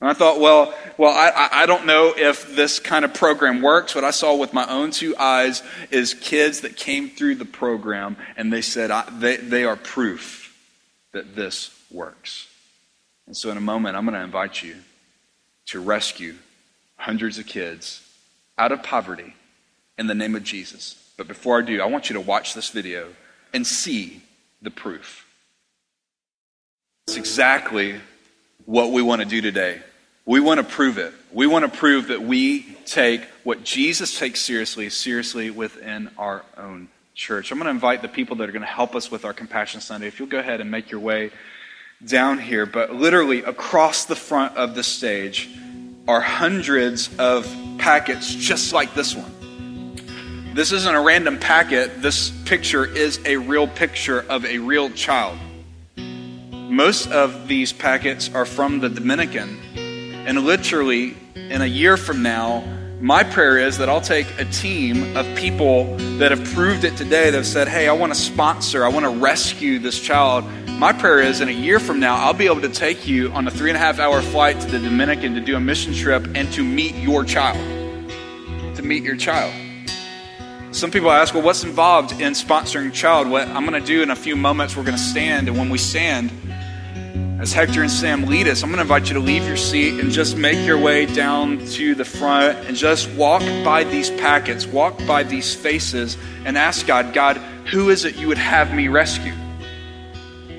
And 0.00 0.08
I 0.08 0.12
thought, 0.12 0.38
well, 0.38 0.72
well, 0.96 1.12
I, 1.12 1.48
I 1.50 1.66
don't 1.66 1.84
know 1.84 2.14
if 2.16 2.54
this 2.54 2.78
kind 2.78 3.04
of 3.04 3.12
program 3.12 3.60
works. 3.60 3.96
What 3.96 4.04
I 4.04 4.12
saw 4.12 4.36
with 4.36 4.52
my 4.52 4.70
own 4.70 4.92
two 4.92 5.16
eyes 5.16 5.64
is 5.90 6.14
kids 6.14 6.60
that 6.60 6.76
came 6.76 7.10
through 7.10 7.34
the 7.34 7.44
program 7.44 8.18
and 8.36 8.52
they 8.52 8.62
said 8.62 8.92
they, 9.18 9.36
they 9.36 9.64
are 9.64 9.74
proof 9.74 10.56
that 11.10 11.34
this 11.34 11.76
works. 11.90 12.46
And 13.26 13.36
so, 13.36 13.50
in 13.50 13.56
a 13.56 13.60
moment, 13.60 13.96
I'm 13.96 14.04
going 14.04 14.18
to 14.18 14.24
invite 14.24 14.62
you 14.62 14.76
to 15.66 15.80
rescue 15.80 16.34
hundreds 16.96 17.38
of 17.38 17.46
kids 17.46 18.06
out 18.58 18.72
of 18.72 18.82
poverty 18.82 19.34
in 19.98 20.06
the 20.06 20.14
name 20.14 20.34
of 20.34 20.42
Jesus. 20.42 21.12
But 21.16 21.28
before 21.28 21.58
I 21.58 21.62
do, 21.62 21.80
I 21.80 21.86
want 21.86 22.10
you 22.10 22.14
to 22.14 22.20
watch 22.20 22.54
this 22.54 22.70
video 22.70 23.08
and 23.52 23.66
see 23.66 24.22
the 24.62 24.70
proof. 24.70 25.26
It's 27.06 27.16
exactly 27.16 28.00
what 28.64 28.90
we 28.90 29.02
want 29.02 29.22
to 29.22 29.28
do 29.28 29.40
today. 29.40 29.80
We 30.26 30.40
want 30.40 30.58
to 30.58 30.64
prove 30.64 30.98
it. 30.98 31.12
We 31.32 31.46
want 31.46 31.70
to 31.70 31.78
prove 31.78 32.08
that 32.08 32.22
we 32.22 32.62
take 32.86 33.22
what 33.44 33.62
Jesus 33.62 34.18
takes 34.18 34.40
seriously, 34.40 34.88
seriously 34.88 35.50
within 35.50 36.10
our 36.16 36.44
own 36.56 36.88
church. 37.14 37.52
I'm 37.52 37.58
going 37.58 37.66
to 37.66 37.70
invite 37.70 38.00
the 38.00 38.08
people 38.08 38.36
that 38.36 38.48
are 38.48 38.52
going 38.52 38.62
to 38.62 38.66
help 38.66 38.94
us 38.94 39.10
with 39.10 39.24
our 39.24 39.34
Compassion 39.34 39.80
Sunday. 39.80 40.06
If 40.06 40.18
you'll 40.18 40.28
go 40.28 40.38
ahead 40.38 40.60
and 40.60 40.70
make 40.70 40.90
your 40.90 41.00
way 41.00 41.30
down 42.06 42.38
here, 42.38 42.66
but 42.66 42.94
literally 42.94 43.42
across 43.42 44.04
the 44.04 44.16
front 44.16 44.56
of 44.56 44.74
the 44.74 44.82
stage 44.82 45.48
are 46.06 46.20
hundreds 46.20 47.14
of 47.18 47.44
packets 47.78 48.34
just 48.34 48.72
like 48.72 48.94
this 48.94 49.14
one. 49.14 49.30
This 50.54 50.70
isn't 50.70 50.94
a 50.94 51.00
random 51.00 51.38
packet. 51.38 52.00
This 52.00 52.30
picture 52.44 52.84
is 52.84 53.18
a 53.24 53.38
real 53.38 53.66
picture 53.66 54.24
of 54.28 54.44
a 54.44 54.58
real 54.58 54.90
child. 54.90 55.38
Most 55.96 57.10
of 57.10 57.48
these 57.48 57.72
packets 57.72 58.32
are 58.34 58.44
from 58.44 58.80
the 58.80 58.88
Dominican. 58.88 59.58
And 60.26 60.44
literally, 60.44 61.16
in 61.34 61.60
a 61.60 61.66
year 61.66 61.96
from 61.96 62.22
now, 62.22 62.64
my 63.00 63.22
prayer 63.24 63.58
is 63.58 63.78
that 63.78 63.88
I'll 63.88 64.00
take 64.00 64.26
a 64.38 64.44
team 64.46 65.16
of 65.16 65.26
people 65.36 65.96
that 66.18 66.30
have 66.30 66.44
proved 66.54 66.84
it 66.84 66.96
today 66.96 67.30
that 67.30 67.36
have 67.36 67.46
said, 67.46 67.68
Hey, 67.68 67.88
I 67.88 67.92
want 67.92 68.14
to 68.14 68.18
sponsor, 68.18 68.84
I 68.84 68.88
want 68.88 69.04
to 69.04 69.10
rescue 69.10 69.78
this 69.78 70.00
child. 70.00 70.44
My 70.78 70.92
prayer 70.92 71.20
is 71.20 71.40
in 71.40 71.48
a 71.48 71.52
year 71.52 71.78
from 71.78 72.00
now, 72.00 72.16
I'll 72.16 72.34
be 72.34 72.46
able 72.46 72.60
to 72.62 72.68
take 72.68 73.06
you 73.06 73.30
on 73.30 73.46
a 73.46 73.50
three 73.50 73.70
and 73.70 73.76
a 73.76 73.78
half 73.78 74.00
hour 74.00 74.20
flight 74.20 74.60
to 74.60 74.66
the 74.66 74.80
Dominican 74.80 75.34
to 75.34 75.40
do 75.40 75.54
a 75.54 75.60
mission 75.60 75.94
trip 75.94 76.26
and 76.34 76.52
to 76.52 76.64
meet 76.64 76.96
your 76.96 77.24
child. 77.24 77.56
To 78.74 78.82
meet 78.82 79.04
your 79.04 79.14
child. 79.14 79.54
Some 80.72 80.90
people 80.90 81.12
ask, 81.12 81.32
well, 81.32 81.44
what's 81.44 81.62
involved 81.62 82.20
in 82.20 82.32
sponsoring 82.32 82.88
a 82.88 82.90
child? 82.90 83.30
What 83.30 83.46
I'm 83.46 83.64
going 83.64 83.80
to 83.80 83.86
do 83.86 84.02
in 84.02 84.10
a 84.10 84.16
few 84.16 84.34
moments, 84.34 84.76
we're 84.76 84.82
going 84.82 84.96
to 84.96 85.02
stand, 85.02 85.46
and 85.46 85.56
when 85.56 85.70
we 85.70 85.78
stand, 85.78 86.32
as 87.40 87.52
Hector 87.52 87.82
and 87.82 87.90
Sam 87.90 88.24
lead 88.24 88.48
us, 88.48 88.64
I'm 88.64 88.70
going 88.70 88.78
to 88.78 88.82
invite 88.82 89.06
you 89.06 89.14
to 89.14 89.20
leave 89.20 89.46
your 89.46 89.56
seat 89.56 90.00
and 90.00 90.10
just 90.10 90.36
make 90.36 90.66
your 90.66 90.78
way 90.78 91.06
down 91.06 91.64
to 91.66 91.94
the 91.94 92.04
front 92.04 92.58
and 92.66 92.76
just 92.76 93.08
walk 93.10 93.42
by 93.64 93.84
these 93.84 94.10
packets, 94.10 94.66
walk 94.66 94.98
by 95.06 95.22
these 95.22 95.54
faces, 95.54 96.18
and 96.44 96.58
ask 96.58 96.84
God, 96.84 97.14
God, 97.14 97.36
who 97.70 97.90
is 97.90 98.04
it 98.04 98.16
you 98.16 98.26
would 98.26 98.38
have 98.38 98.74
me 98.74 98.88
rescue? 98.88 99.34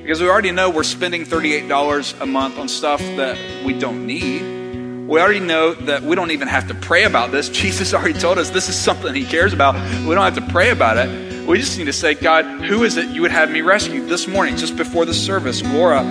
Because 0.05 0.21
we 0.21 0.29
already 0.29 0.51
know 0.51 0.69
we're 0.69 0.83
spending 0.83 1.25
$38 1.25 2.21
a 2.21 2.27
month 2.27 2.59
on 2.59 2.67
stuff 2.67 2.99
that 2.99 3.65
we 3.65 3.73
don't 3.73 4.05
need. 4.05 5.07
We 5.07 5.19
already 5.19 5.39
know 5.39 5.73
that 5.73 6.03
we 6.03 6.15
don't 6.15 6.29
even 6.29 6.47
have 6.47 6.67
to 6.67 6.75
pray 6.75 7.05
about 7.05 7.31
this. 7.31 7.49
Jesus 7.65 7.91
already 7.91 8.13
told 8.13 8.37
us 8.37 8.51
this 8.51 8.69
is 8.69 8.75
something 8.75 9.15
He 9.15 9.25
cares 9.25 9.51
about. 9.51 9.73
We 10.05 10.13
don't 10.13 10.23
have 10.23 10.35
to 10.35 10.53
pray 10.53 10.69
about 10.69 10.97
it. 10.97 11.47
We 11.47 11.57
just 11.57 11.75
need 11.79 11.85
to 11.85 11.93
say, 11.93 12.13
God, 12.13 12.45
who 12.65 12.83
is 12.83 12.97
it 12.97 13.09
you 13.09 13.23
would 13.23 13.31
have 13.31 13.49
me 13.49 13.61
rescue? 13.61 14.05
This 14.05 14.27
morning, 14.27 14.57
just 14.57 14.77
before 14.77 15.05
the 15.05 15.13
service, 15.15 15.63
Laura 15.63 16.03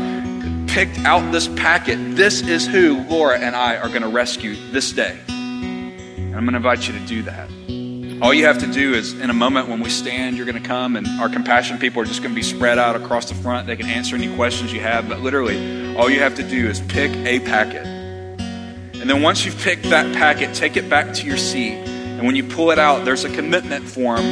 picked 0.67 0.99
out 1.05 1.31
this 1.31 1.47
packet. 1.47 2.17
This 2.17 2.41
is 2.41 2.67
who 2.67 3.01
Laura 3.05 3.39
and 3.39 3.55
I 3.55 3.77
are 3.77 3.89
going 3.91 4.03
to 4.03 4.09
rescue 4.09 4.57
this 4.73 4.91
day. 4.91 5.17
And 5.29 6.35
I'm 6.35 6.43
going 6.43 6.55
to 6.55 6.57
invite 6.57 6.89
you 6.89 6.95
to 6.95 7.07
do 7.07 7.23
that. 7.23 7.49
All 8.23 8.33
you 8.33 8.47
have 8.47 8.59
to 8.59 8.67
do 8.67 8.95
is, 8.95 9.13
in 9.13 9.29
a 9.29 9.35
moment 9.35 9.69
when 9.69 9.81
we 9.81 9.91
stand, 9.91 10.37
you're 10.37 10.47
going 10.47 10.63
to 10.63 10.67
come, 10.67 10.97
and 10.97 11.07
our 11.21 11.29
compassion 11.29 11.79
people 11.79 12.01
are 12.01 12.05
just 12.05 12.23
going 12.23 12.33
to 12.33 12.37
be 12.37 12.43
spread 12.45 12.79
out 12.79 12.97
across 12.97 13.29
the 13.29 13.35
front. 13.35 13.67
They 13.67 13.77
can 13.77 13.87
answer 13.87 14.15
any 14.15 14.35
questions 14.35 14.73
you 14.73 14.81
have, 14.81 15.09
but 15.09 15.21
literally, 15.21 15.95
all 15.97 16.09
you 16.09 16.21
have 16.21 16.37
to 16.37 16.43
do 16.43 16.69
is 16.69 16.81
pick 16.83 17.11
a 17.27 17.41
packet. 17.41 17.85
And 17.85 19.11
then 19.11 19.21
once 19.21 19.45
you've 19.45 19.59
picked 19.59 19.83
that 19.91 20.15
packet, 20.15 20.55
take 20.55 20.77
it 20.77 20.89
back 20.89 21.13
to 21.15 21.27
your 21.27 21.37
seat. 21.37 21.75
And 21.75 22.25
when 22.25 22.37
you 22.37 22.45
pull 22.45 22.71
it 22.71 22.79
out, 22.79 23.05
there's 23.05 23.25
a 23.25 23.29
commitment 23.29 23.85
form 23.87 24.23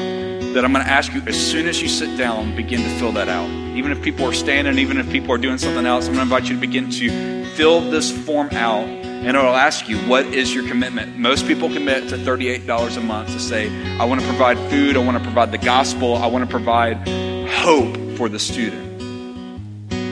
that 0.54 0.64
I'm 0.64 0.72
going 0.72 0.84
to 0.84 0.90
ask 0.90 1.12
you 1.12 1.20
as 1.26 1.36
soon 1.36 1.66
as 1.66 1.82
you 1.82 1.88
sit 1.88 2.16
down, 2.16 2.54
begin 2.54 2.80
to 2.80 2.98
fill 2.98 3.12
that 3.12 3.28
out. 3.28 3.50
Even 3.76 3.90
if 3.90 4.00
people 4.00 4.24
are 4.24 4.32
standing, 4.32 4.78
even 4.78 4.96
if 4.96 5.10
people 5.10 5.32
are 5.32 5.38
doing 5.38 5.58
something 5.58 5.84
else, 5.84 6.06
I'm 6.06 6.14
going 6.14 6.28
to 6.28 6.34
invite 6.34 6.48
you 6.48 6.54
to 6.54 6.60
begin 6.60 6.90
to 6.90 7.44
fill 7.56 7.80
this 7.80 8.10
form 8.24 8.48
out. 8.52 9.01
And 9.22 9.36
it'll 9.36 9.54
ask 9.54 9.88
you, 9.88 9.98
what 9.98 10.26
is 10.26 10.52
your 10.52 10.66
commitment? 10.66 11.16
Most 11.16 11.46
people 11.46 11.68
commit 11.68 12.08
to 12.08 12.16
$38 12.16 12.96
a 12.96 13.00
month 13.00 13.28
to 13.28 13.38
say, 13.38 13.70
I 13.96 14.04
want 14.04 14.20
to 14.20 14.26
provide 14.26 14.58
food, 14.68 14.96
I 14.96 14.98
want 14.98 15.16
to 15.16 15.22
provide 15.22 15.52
the 15.52 15.58
gospel, 15.58 16.16
I 16.16 16.26
want 16.26 16.44
to 16.44 16.50
provide 16.50 17.08
hope 17.48 17.96
for 18.16 18.28
the 18.28 18.40
student. 18.40 18.98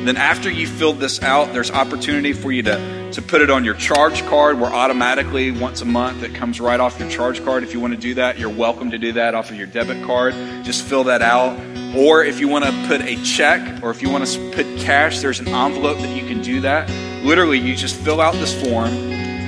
Then, 0.04 0.16
after 0.16 0.48
you 0.48 0.68
filled 0.68 1.00
this 1.00 1.20
out, 1.22 1.52
there's 1.52 1.72
opportunity 1.72 2.32
for 2.32 2.52
you 2.52 2.62
to, 2.62 3.10
to 3.12 3.20
put 3.20 3.42
it 3.42 3.50
on 3.50 3.64
your 3.64 3.74
charge 3.74 4.24
card, 4.26 4.60
where 4.60 4.72
automatically 4.72 5.50
once 5.50 5.82
a 5.82 5.84
month 5.84 6.22
it 6.22 6.32
comes 6.32 6.60
right 6.60 6.78
off 6.78 7.00
your 7.00 7.10
charge 7.10 7.44
card. 7.44 7.64
If 7.64 7.74
you 7.74 7.80
want 7.80 7.94
to 7.94 8.00
do 8.00 8.14
that, 8.14 8.38
you're 8.38 8.48
welcome 8.48 8.92
to 8.92 8.98
do 8.98 9.12
that 9.14 9.34
off 9.34 9.50
of 9.50 9.56
your 9.56 9.66
debit 9.66 10.06
card. 10.06 10.34
Just 10.64 10.84
fill 10.84 11.02
that 11.04 11.20
out. 11.20 11.58
Or 11.96 12.22
if 12.22 12.38
you 12.38 12.46
want 12.46 12.64
to 12.64 12.86
put 12.86 13.00
a 13.02 13.16
check 13.24 13.82
or 13.82 13.90
if 13.90 14.00
you 14.00 14.08
want 14.08 14.24
to 14.24 14.50
put 14.52 14.64
cash, 14.78 15.18
there's 15.18 15.40
an 15.40 15.48
envelope 15.48 15.98
that 15.98 16.16
you 16.16 16.26
can 16.28 16.40
do 16.40 16.60
that. 16.60 16.88
Literally, 17.22 17.58
you 17.58 17.76
just 17.76 17.96
fill 17.96 18.20
out 18.20 18.34
this 18.34 18.54
form, 18.62 18.92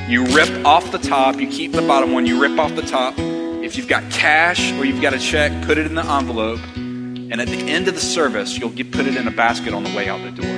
you 0.08 0.26
rip 0.26 0.66
off 0.66 0.92
the 0.92 0.98
top, 0.98 1.36
you 1.36 1.48
keep 1.48 1.72
the 1.72 1.80
bottom 1.82 2.12
one, 2.12 2.26
you 2.26 2.40
rip 2.40 2.58
off 2.58 2.74
the 2.74 2.82
top. 2.82 3.14
If 3.18 3.76
you've 3.76 3.88
got 3.88 4.10
cash 4.10 4.72
or 4.72 4.84
you've 4.84 5.00
got 5.00 5.14
a 5.14 5.18
check, 5.18 5.50
put 5.64 5.78
it 5.78 5.86
in 5.86 5.94
the 5.94 6.04
envelope. 6.04 6.60
And 6.76 7.40
at 7.40 7.48
the 7.48 7.70
end 7.70 7.88
of 7.88 7.94
the 7.94 8.00
service, 8.00 8.58
you'll 8.58 8.70
get, 8.70 8.92
put 8.92 9.06
it 9.06 9.16
in 9.16 9.26
a 9.26 9.30
basket 9.30 9.72
on 9.72 9.84
the 9.84 9.96
way 9.96 10.06
out 10.06 10.20
the 10.22 10.30
door. 10.30 10.50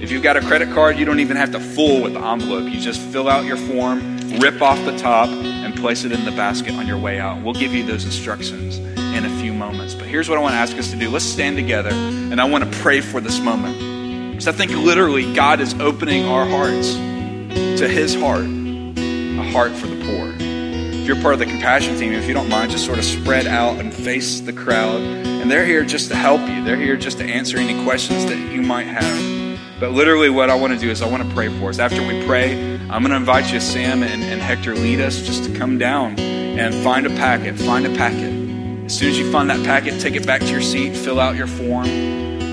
If 0.00 0.12
you've 0.12 0.22
got 0.22 0.36
a 0.36 0.40
credit 0.40 0.72
card, 0.72 0.98
you 0.98 1.04
don't 1.04 1.18
even 1.18 1.36
have 1.36 1.50
to 1.50 1.58
fool 1.58 2.02
with 2.02 2.14
the 2.14 2.24
envelope. 2.24 2.72
You 2.72 2.80
just 2.80 3.00
fill 3.00 3.28
out 3.28 3.44
your 3.44 3.56
form, 3.56 4.16
rip 4.38 4.62
off 4.62 4.82
the 4.84 4.96
top, 4.96 5.28
and 5.28 5.74
place 5.76 6.04
it 6.04 6.12
in 6.12 6.24
the 6.24 6.30
basket 6.30 6.74
on 6.74 6.86
your 6.86 6.98
way 6.98 7.18
out. 7.18 7.42
We'll 7.42 7.54
give 7.54 7.74
you 7.74 7.84
those 7.84 8.04
instructions 8.04 8.78
in 8.78 9.24
a 9.24 9.40
few 9.40 9.52
moments. 9.52 9.94
But 9.94 10.06
here's 10.06 10.28
what 10.28 10.38
I 10.38 10.42
want 10.42 10.52
to 10.52 10.58
ask 10.58 10.76
us 10.78 10.90
to 10.92 10.96
do. 10.96 11.10
Let's 11.10 11.24
stand 11.24 11.56
together, 11.56 11.90
and 11.90 12.40
I 12.40 12.44
want 12.44 12.64
to 12.64 12.78
pray 12.78 13.00
for 13.00 13.20
this 13.20 13.40
moment. 13.40 13.89
Because 14.40 14.54
I 14.54 14.56
think 14.56 14.72
literally 14.72 15.34
God 15.34 15.60
is 15.60 15.74
opening 15.74 16.24
our 16.24 16.46
hearts 16.46 16.94
to 16.94 17.86
His 17.86 18.14
heart, 18.14 18.46
a 18.46 19.50
heart 19.52 19.70
for 19.72 19.86
the 19.86 20.02
poor. 20.06 20.32
If 20.40 21.06
you're 21.06 21.20
part 21.20 21.34
of 21.34 21.40
the 21.40 21.44
compassion 21.44 21.98
team, 21.98 22.14
if 22.14 22.26
you 22.26 22.32
don't 22.32 22.48
mind, 22.48 22.70
just 22.70 22.86
sort 22.86 22.98
of 22.98 23.04
spread 23.04 23.46
out 23.46 23.78
and 23.78 23.92
face 23.92 24.40
the 24.40 24.54
crowd. 24.54 25.02
And 25.02 25.50
they're 25.50 25.66
here 25.66 25.84
just 25.84 26.08
to 26.08 26.16
help 26.16 26.40
you, 26.48 26.64
they're 26.64 26.78
here 26.78 26.96
just 26.96 27.18
to 27.18 27.24
answer 27.24 27.58
any 27.58 27.84
questions 27.84 28.24
that 28.24 28.38
you 28.50 28.62
might 28.62 28.86
have. 28.86 29.60
But 29.78 29.90
literally, 29.90 30.30
what 30.30 30.48
I 30.48 30.54
want 30.54 30.72
to 30.72 30.78
do 30.78 30.88
is 30.88 31.02
I 31.02 31.06
want 31.06 31.22
to 31.22 31.34
pray 31.34 31.50
for 31.58 31.68
us. 31.68 31.78
After 31.78 32.00
we 32.00 32.24
pray, 32.24 32.78
I'm 32.88 33.02
going 33.02 33.10
to 33.10 33.16
invite 33.16 33.52
you, 33.52 33.60
Sam 33.60 34.02
and, 34.02 34.22
and 34.22 34.40
Hector, 34.40 34.74
lead 34.74 35.02
us 35.02 35.20
just 35.20 35.44
to 35.44 35.58
come 35.58 35.76
down 35.76 36.18
and 36.18 36.74
find 36.76 37.06
a 37.06 37.10
packet. 37.10 37.58
Find 37.58 37.86
a 37.86 37.94
packet. 37.94 38.86
As 38.86 38.96
soon 38.96 39.10
as 39.10 39.18
you 39.18 39.30
find 39.30 39.50
that 39.50 39.62
packet, 39.66 40.00
take 40.00 40.14
it 40.14 40.26
back 40.26 40.40
to 40.40 40.48
your 40.48 40.62
seat, 40.62 40.96
fill 40.96 41.20
out 41.20 41.36
your 41.36 41.46
form, 41.46 41.84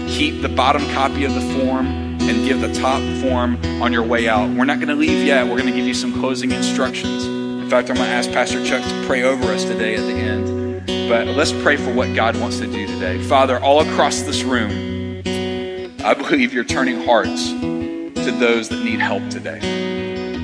keep 0.08 0.42
the 0.42 0.50
bottom 0.50 0.82
copy 0.92 1.26
of 1.26 1.34
the 1.34 1.42
form, 1.60 2.08
and 2.30 2.46
give 2.46 2.60
the 2.60 2.74
top 2.74 3.02
form 3.22 3.58
on 3.82 3.94
your 3.94 4.04
way 4.04 4.28
out. 4.28 4.50
We're 4.50 4.66
not 4.66 4.80
going 4.80 4.90
to 4.90 4.96
leave 4.96 5.26
yet. 5.26 5.46
We're 5.46 5.58
going 5.58 5.68
to 5.68 5.76
give 5.76 5.88
you 5.88 5.94
some 5.94 6.12
closing 6.20 6.52
instructions. 6.52 7.26
In 7.26 7.70
fact, 7.70 7.90
I'm 7.90 7.96
going 7.96 8.10
to 8.10 8.14
ask 8.14 8.30
Pastor 8.32 8.66
Chuck 8.66 8.84
to 8.84 9.04
pray 9.06 9.24
over 9.24 9.46
us 9.52 9.64
today 9.64 9.96
at 9.96 10.02
the 10.02 10.14
end. 10.14 10.88
But 11.10 11.28
let's 11.28 11.54
pray 11.54 11.78
for 11.78 11.94
what 11.94 12.14
God 12.16 12.36
wants 12.38 12.60
to 12.60 12.68
do 12.68 12.86
today. 12.86 13.24
Father, 13.24 13.60
all 13.60 13.80
across 13.80 14.22
this 14.22 14.44
room, 14.44 15.22
I 16.04 16.14
believe 16.14 16.54
you're 16.54 16.66
turning 16.66 17.06
hearts 17.06 17.50
to 17.50 18.36
those 18.40 18.68
that 18.70 18.84
need 18.84 19.00
help 19.00 19.30
today. 19.30 19.60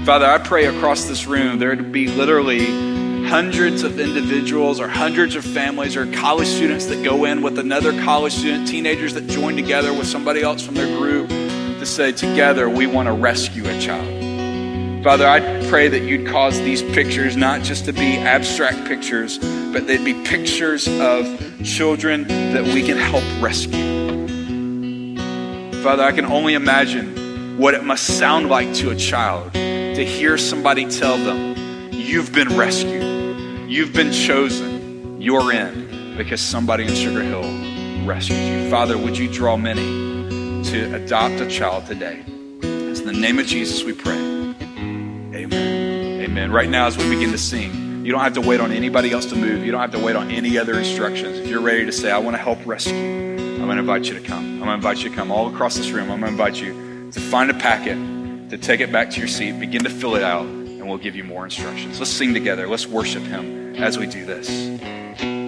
Father, 0.06 0.26
I 0.26 0.38
pray 0.38 0.65
across 0.65 1.06
this 1.06 1.26
room 1.26 1.60
there 1.60 1.76
to 1.76 1.84
be 1.84 2.08
literally 2.08 2.92
hundreds 3.34 3.82
of 3.82 4.00
individuals 4.00 4.80
or 4.80 4.88
hundreds 4.88 5.36
of 5.36 5.43
families 5.43 5.98
or 5.98 6.06
college 6.12 6.48
students 6.48 6.86
that 6.86 7.04
go 7.04 7.26
in 7.26 7.41
with 7.41 7.58
another 7.58 7.91
college 8.04 8.32
student, 8.32 8.67
teenagers 8.67 9.15
that 9.15 9.26
join 9.26 9.56
together 9.56 9.91
with 9.91 10.06
somebody 10.06 10.43
else 10.43 10.63
from 10.63 10.76
their 10.76 10.96
group 11.00 11.28
to 11.30 11.84
say, 11.84 12.12
Together, 12.12 12.69
we 12.69 12.86
want 12.86 13.08
to 13.08 13.12
rescue 13.12 13.67
a 13.67 13.80
child. 13.80 15.04
Father, 15.04 15.28
I 15.28 15.39
pray 15.67 15.88
that 15.88 16.02
you'd 16.02 16.28
cause 16.28 16.60
these 16.60 16.84
pictures 16.84 17.36
not 17.36 17.63
just 17.63 17.86
to 17.86 17.91
be 17.91 18.17
abstract 18.17 18.86
pictures, 18.86 19.39
but 19.39 19.88
they'd 19.88 20.06
be 20.06 20.13
pictures 20.26 20.88
of 20.88 21.26
children 21.63 22.28
that 22.28 22.63
we 22.63 22.84
can 22.84 22.98
help 22.98 23.24
rescue. 23.41 23.82
Father, 25.82 26.04
I 26.04 26.12
can 26.12 26.26
only 26.26 26.54
imagine 26.54 27.58
what 27.58 27.74
it 27.74 27.84
must 27.84 28.19
sound 28.19 28.48
like 28.50 28.72
to 28.76 28.91
a 28.91 28.96
child 28.96 29.54
to 29.54 30.06
hear 30.06 30.38
somebody 30.38 30.88
tell 30.88 31.17
them, 31.17 31.56
You've 31.91 32.32
been 32.32 32.56
rescued, 32.56 33.12
you've 33.73 33.91
been 33.91 34.12
chosen, 34.12 35.19
you're 35.19 35.51
in, 35.51 36.15
because 36.15 36.39
somebody 36.39 36.83
in 36.83 36.93
Sugar 36.93 37.23
Hill 37.23 37.41
rescued 38.05 38.38
you. 38.38 38.69
Father, 38.69 38.99
would 38.99 39.17
you 39.17 39.27
draw 39.27 39.57
many 39.57 39.81
to 40.65 40.93
adopt 40.93 41.41
a 41.41 41.47
child 41.49 41.88
today? 41.88 42.23
It's 42.62 42.99
in 42.99 43.07
the 43.07 43.13
name 43.13 43.39
of 43.39 43.47
Jesus 43.47 43.83
we 43.83 43.93
pray. 43.93 44.13
Amen. 45.33 46.21
Amen. 46.21 46.51
Right 46.51 46.69
now, 46.69 46.86
as 46.86 46.95
we 46.95 47.09
begin 47.09 47.31
to 47.31 47.38
sing, 47.39 48.05
you 48.05 48.12
don't 48.12 48.21
have 48.21 48.36
to 48.36 48.41
wait 48.41 48.59
on 48.59 48.71
anybody 48.71 49.12
else 49.12 49.25
to 49.27 49.36
move. 49.36 49.65
You 49.65 49.71
don't 49.71 49.81
have 49.81 49.91
to 49.93 49.99
wait 49.99 50.15
on 50.15 50.29
any 50.29 50.55
other 50.55 50.77
instructions. 50.77 51.39
If 51.39 51.47
you're 51.47 51.59
ready 51.59 51.83
to 51.83 51.91
say, 51.91 52.12
I 52.12 52.19
want 52.19 52.36
to 52.36 52.43
help 52.43 52.63
rescue, 52.67 52.93
I'm 52.93 53.65
going 53.65 53.77
to 53.77 53.79
invite 53.79 54.05
you 54.05 54.13
to 54.13 54.21
come. 54.21 54.43
I'm 54.43 54.59
going 54.59 54.69
to 54.69 54.75
invite 54.75 54.99
you 54.99 55.09
to 55.09 55.15
come 55.15 55.31
all 55.31 55.51
across 55.51 55.77
this 55.77 55.89
room. 55.89 56.12
I'm 56.12 56.19
going 56.19 56.36
to 56.36 56.43
invite 56.43 56.62
you 56.62 57.09
to 57.12 57.19
find 57.19 57.49
a 57.49 57.55
packet, 57.55 57.95
to 58.51 58.57
take 58.59 58.81
it 58.81 58.91
back 58.91 59.09
to 59.12 59.19
your 59.19 59.27
seat, 59.27 59.59
begin 59.59 59.83
to 59.83 59.89
fill 59.89 60.15
it 60.15 60.21
out, 60.21 60.45
and 60.45 60.88
we'll 60.88 60.99
give 60.99 61.15
you 61.15 61.23
more 61.23 61.43
instructions. 61.43 61.97
Let's 61.97 62.12
sing 62.12 62.36
together. 62.36 62.67
Let's 62.67 62.86
worship 62.86 63.23
Him. 63.23 63.62
As 63.77 63.97
we 63.97 64.07
do 64.07 64.25
this. 64.25 65.42